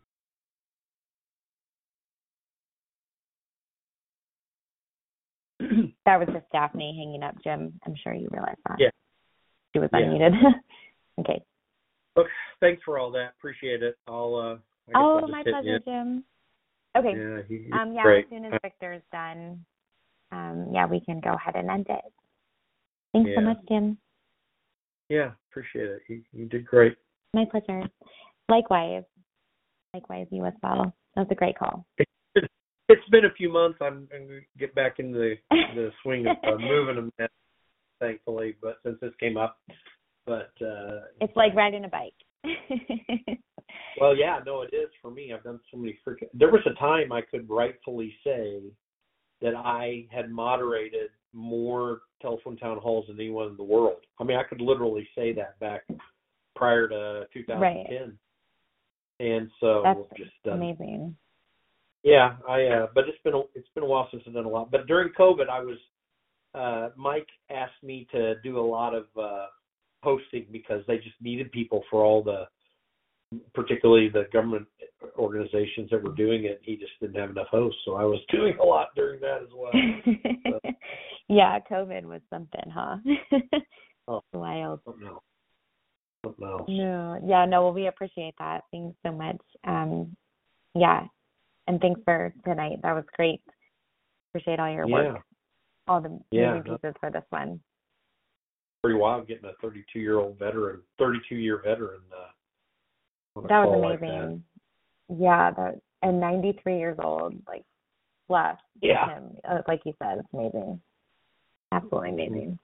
[5.60, 7.78] that was just Daphne hanging up, Jim.
[7.86, 8.76] I'm sure you realize that.
[8.78, 8.90] Yeah.
[9.72, 10.00] She was Yeah.
[10.00, 10.32] unmuted.
[11.20, 11.42] okay.
[12.16, 12.26] Look,
[12.60, 13.34] thanks for all that.
[13.38, 13.96] Appreciate it.
[14.06, 14.34] I'll.
[14.34, 14.58] Uh,
[14.88, 15.78] I Oh, I'll my pleasure.
[15.80, 16.24] Jim.
[16.96, 17.14] Okay.
[17.16, 18.24] Yeah, he, um, yeah, great.
[18.24, 19.64] as soon as Victor's done,
[20.32, 22.04] um, yeah, we can go ahead and end it.
[23.12, 23.98] Thanks so much, Jim.
[25.08, 26.02] Yeah, appreciate it.
[26.08, 26.96] You, he did great.
[27.34, 27.88] My pleasure.
[28.48, 29.04] Likewise.
[29.94, 30.92] Likewise, you as well.
[31.14, 31.84] That was a great call.
[32.90, 33.78] It's been a few months.
[33.82, 35.34] I'm, I'm going to get back into the
[35.74, 37.26] the swing of uh, moving them, now,
[38.00, 38.56] thankfully.
[38.60, 39.58] But since this came up,
[40.26, 42.14] but uh It's like riding a bike.
[44.00, 45.32] Well, yeah, no, it is for me.
[45.32, 46.28] I've done so many freaking.
[46.34, 48.60] There was a time I could rightfully say
[49.40, 53.98] that I had moderated more telephone town halls than anyone in the world.
[54.20, 55.82] I mean, I could literally say that back
[56.56, 57.60] prior to 2010.
[57.60, 58.12] Right.
[59.20, 61.16] And so That's just uh, amazing.
[62.04, 64.48] yeah, I uh but it's been a, it's been a while since I've done a
[64.48, 64.70] lot.
[64.70, 65.78] But during COVID, I was
[66.54, 69.46] uh Mike asked me to do a lot of uh
[70.02, 72.44] hosting because they just needed people for all the
[73.54, 74.66] particularly the government
[75.18, 76.60] organizations that were doing it.
[76.62, 79.48] He just didn't have enough hosts, so I was doing a lot during that as
[79.54, 79.72] well.
[80.46, 80.70] so,
[81.28, 82.96] yeah, COVID was something, huh?
[84.08, 84.80] oh, Wild.
[84.84, 85.06] something
[86.46, 86.64] else.
[86.68, 88.62] No, yeah, no, well, we appreciate that.
[88.72, 89.40] Thanks so much.
[89.66, 90.16] Um,
[90.74, 91.04] yeah,
[91.66, 92.78] and thanks for tonight.
[92.82, 93.40] That was great.
[94.30, 95.20] Appreciate all your work, Yeah.
[95.88, 97.60] All the Yeah, moving pieces for this one.
[98.82, 102.00] Pretty wild getting a 32 year old veteran, 32 year veteran.
[102.12, 104.06] Uh, That was call like that.
[104.06, 104.44] amazing.
[105.08, 107.64] Yeah, that and 93 years old, like
[108.28, 109.06] with Yeah.
[109.08, 109.36] him.
[109.44, 110.80] Uh, like you said, it's amazing.
[111.72, 112.58] Absolutely amazing.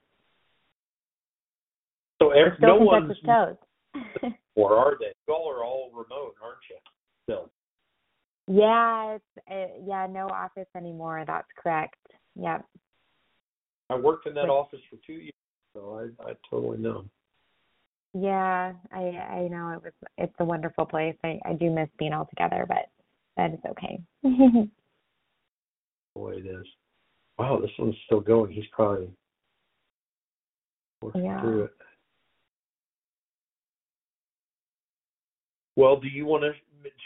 [2.22, 3.56] So Still no one's toes.
[4.54, 5.12] or are they?
[5.26, 6.76] Y'all are all remote, aren't you?
[7.24, 7.50] Still.
[8.46, 11.24] Yeah, it's uh, yeah, no office anymore.
[11.26, 11.96] That's correct.
[12.36, 12.64] Yep.
[13.90, 15.32] I worked in that office for two years,
[15.74, 17.04] so I I totally know.
[18.14, 21.16] Yeah, I I know it was it's a wonderful place.
[21.24, 22.88] I I do miss being all together, but
[23.36, 24.00] that is okay.
[26.14, 26.66] Boy, it is.
[27.38, 28.52] Wow, this one's still going.
[28.52, 29.10] He's probably
[31.02, 31.40] working Yeah.
[31.40, 31.72] through it.
[35.76, 36.52] Well, do you want to?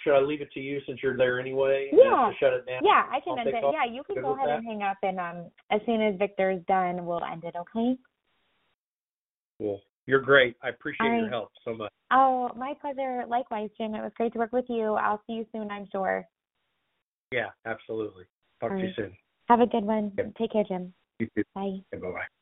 [0.03, 1.91] Should I leave it to you since you're there anyway?
[1.93, 2.31] Yeah.
[2.41, 2.81] Shut it down.
[2.83, 3.65] yeah, I can I'll end it.
[3.65, 3.75] off.
[3.75, 4.59] Yeah, you can Good go ahead that?
[4.59, 7.97] and hang up and um as soon as Victor's done, we'll end it, okay?
[9.59, 9.81] Cool.
[10.07, 10.57] You're great.
[10.63, 11.93] I appreciate All your help so much.
[12.11, 13.25] Oh, my pleasure.
[13.29, 13.95] Likewise, Jim.
[13.95, 14.95] It was great to work with you.
[14.95, 16.27] I'll see you soon, I'm sure.
[17.33, 18.25] Yeah, absolutely.
[18.61, 19.13] Talk All to you soon.
[19.49, 20.13] Have a good one.
[20.39, 20.95] Take care, Jim.
[21.19, 21.43] You too.
[21.55, 21.79] Bye.
[21.93, 22.38] Bye bye.